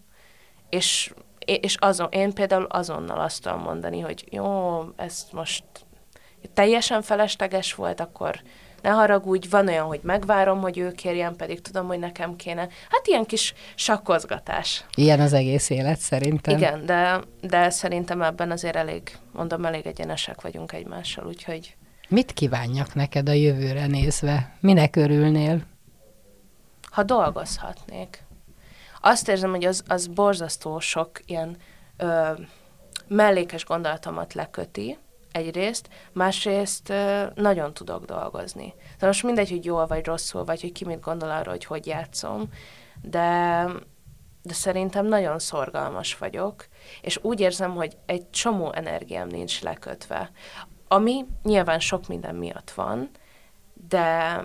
És, 0.70 1.13
és 1.45 1.76
azon, 1.76 2.07
én 2.11 2.34
például 2.34 2.63
azonnal 2.63 3.20
azt 3.20 3.41
tudom 3.41 3.59
mondani, 3.59 3.99
hogy 3.99 4.26
jó, 4.32 4.82
ez 4.95 5.28
most 5.32 5.63
teljesen 6.53 7.01
felesleges 7.01 7.76
volt, 7.76 7.99
akkor 7.99 8.41
ne 8.82 8.89
haragudj, 8.89 9.47
van 9.49 9.68
olyan, 9.68 9.86
hogy 9.86 9.99
megvárom, 10.03 10.61
hogy 10.61 10.78
ő 10.78 10.91
kérjen, 10.91 11.36
pedig 11.36 11.61
tudom, 11.61 11.88
hogy 11.88 11.99
nekem 11.99 12.36
kéne. 12.36 12.61
Hát 12.61 13.07
ilyen 13.07 13.26
kis 13.26 13.53
sakkozgatás. 13.76 14.86
Ilyen 14.95 15.20
az 15.20 15.34
egész 15.34 15.70
élet 15.70 15.99
szerintem. 15.99 16.57
Igen, 16.57 16.86
de, 16.86 17.20
de 17.41 17.70
szerintem 17.70 18.22
ebben 18.22 18.51
azért 18.51 18.76
elég, 18.76 19.18
mondom, 19.34 19.65
elég 19.65 19.86
egyenesek 19.86 20.41
vagyunk 20.41 20.72
egymással, 20.72 21.26
úgyhogy... 21.26 21.77
Mit 22.10 22.34
kívánjak 22.34 22.93
neked 22.93 23.30
a 23.30 23.32
jövőre 23.32 23.88
nézve? 23.88 24.58
Minek 24.60 24.95
örülnél? 24.95 25.62
Ha 26.82 27.03
dolgozhatnék. 27.03 28.24
Azt 29.01 29.28
érzem, 29.28 29.49
hogy 29.49 29.66
az, 29.66 29.84
az 29.88 30.08
borzasztó 30.08 30.80
sok 30.80 31.10
ilyen 31.26 31.58
ö, 31.97 32.32
mellékes 33.08 33.66
gondolatomat 33.66 34.34
leköti, 34.34 34.97
egyrészt, 35.32 35.89
másrészt 36.12 36.93
nagyon 37.36 37.74
tudok 37.74 38.05
dolgozni. 38.05 38.74
De 38.99 39.05
most 39.05 39.24
mindegy, 39.24 39.49
hogy 39.49 39.66
jól 39.66 39.88
vagy 39.88 40.05
rosszul, 40.05 40.43
vagy 40.43 40.62
hogy 40.62 40.72
ki 40.72 40.86
mit 40.86 40.99
gondol 40.99 41.30
arról, 41.30 41.53
hogy 41.53 41.66
hogy 41.66 41.86
játszom, 41.86 42.49
de, 43.01 43.66
de 44.41 44.53
szerintem 44.53 45.05
nagyon 45.05 45.39
szorgalmas 45.39 46.18
vagyok, 46.18 46.68
és 47.01 47.20
úgy 47.22 47.39
érzem, 47.39 47.76
hogy 47.76 47.97
egy 48.05 48.30
csomó 48.30 48.74
energiám 48.74 49.28
nincs 49.28 49.62
lekötve. 49.62 50.32
Ami 50.88 51.26
nyilván 51.44 51.80
sok 51.80 52.08
minden 52.08 52.36
miatt 52.36 52.72
van, 52.72 53.10
de 53.88 54.42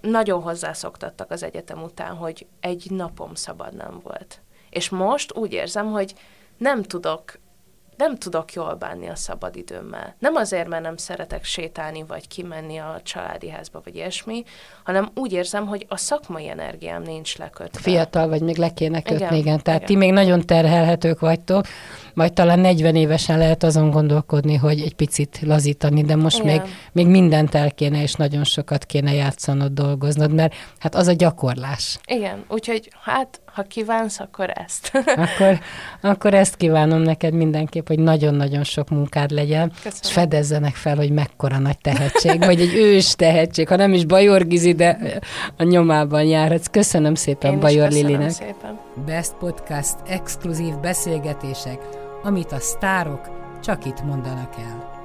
nagyon 0.00 0.42
hozzászoktattak 0.42 1.30
az 1.30 1.42
egyetem 1.42 1.82
után, 1.82 2.16
hogy 2.16 2.46
egy 2.60 2.90
napom 2.90 3.34
szabad 3.34 3.74
nem 3.74 4.00
volt. 4.02 4.40
És 4.70 4.88
most 4.88 5.36
úgy 5.36 5.52
érzem, 5.52 5.90
hogy 5.90 6.14
nem 6.56 6.82
tudok 6.82 7.38
nem 7.98 8.16
tudok 8.16 8.52
jól 8.52 8.74
bánni 8.74 9.08
a 9.08 9.14
szabadidőmmel. 9.14 10.14
Nem 10.18 10.34
azért, 10.34 10.68
mert 10.68 10.82
nem 10.82 10.96
szeretek 10.96 11.44
sétálni, 11.44 12.04
vagy 12.06 12.28
kimenni 12.28 12.76
a 12.76 13.00
családi 13.02 13.50
házba, 13.50 13.80
vagy 13.84 13.94
ilyesmi, 13.94 14.42
hanem 14.84 15.08
úgy 15.14 15.32
érzem, 15.32 15.66
hogy 15.66 15.86
a 15.88 15.96
szakmai 15.96 16.48
energiám 16.48 17.02
nincs 17.02 17.38
lekötve. 17.38 17.80
Fiatal 17.80 18.28
vagy, 18.28 18.42
még 18.42 18.56
le 18.56 18.72
kéne 18.72 19.02
kötni, 19.02 19.24
igen. 19.24 19.34
igen. 19.34 19.62
Tehát 19.62 19.80
igen. 19.80 19.92
ti 19.92 19.96
még 20.06 20.12
nagyon 20.12 20.46
terhelhetők 20.46 21.20
vagytok, 21.20 21.64
majd 22.14 22.32
talán 22.32 22.58
40 22.58 22.94
évesen 22.94 23.38
lehet 23.38 23.62
azon 23.62 23.90
gondolkodni, 23.90 24.54
hogy 24.54 24.80
egy 24.80 24.94
picit 24.94 25.40
lazítani, 25.42 26.02
de 26.02 26.16
most 26.16 26.42
még, 26.42 26.60
még 26.92 27.06
mindent 27.06 27.54
el 27.54 27.70
kéne, 27.70 28.02
és 28.02 28.14
nagyon 28.14 28.44
sokat 28.44 28.84
kéne 28.84 29.12
játszanod, 29.12 29.72
dolgoznod, 29.72 30.34
mert 30.34 30.54
hát 30.78 30.94
az 30.94 31.06
a 31.06 31.12
gyakorlás. 31.12 31.98
Igen, 32.06 32.44
úgyhogy 32.48 32.90
hát 33.02 33.40
ha 33.58 33.64
kívánsz, 33.64 34.20
akkor 34.20 34.50
ezt. 34.54 34.90
akkor, 35.24 35.58
akkor 36.00 36.34
ezt 36.34 36.56
kívánom 36.56 37.00
neked 37.00 37.32
mindenképp, 37.34 37.88
hogy 37.88 37.98
nagyon-nagyon 37.98 38.64
sok 38.64 38.88
munkád 38.88 39.30
legyen, 39.30 39.68
Köszönöm. 39.70 39.98
és 40.02 40.12
fedezzenek 40.12 40.74
fel, 40.74 40.96
hogy 40.96 41.10
mekkora 41.10 41.58
nagy 41.58 41.78
tehetség, 41.78 42.44
vagy 42.44 42.60
egy 42.60 42.74
ős 42.74 43.14
tehetség, 43.14 43.68
ha 43.68 43.76
nem 43.76 43.92
is 43.92 44.04
Bajor 44.04 44.46
Gizi, 44.46 44.72
de 44.72 44.98
a 45.56 45.62
nyomában 45.62 46.22
járhatsz. 46.22 46.66
Köszönöm 46.66 47.14
szépen 47.14 47.52
Én 47.52 47.60
Bajor 47.60 47.90
Lilinek. 47.90 48.30
szépen. 48.30 48.78
Best 49.06 49.34
Podcast 49.34 49.96
exkluzív 50.08 50.74
beszélgetések, 50.74 51.78
amit 52.22 52.52
a 52.52 52.58
sztárok 52.60 53.20
csak 53.62 53.84
itt 53.84 54.02
mondanak 54.02 54.54
el. 54.58 54.97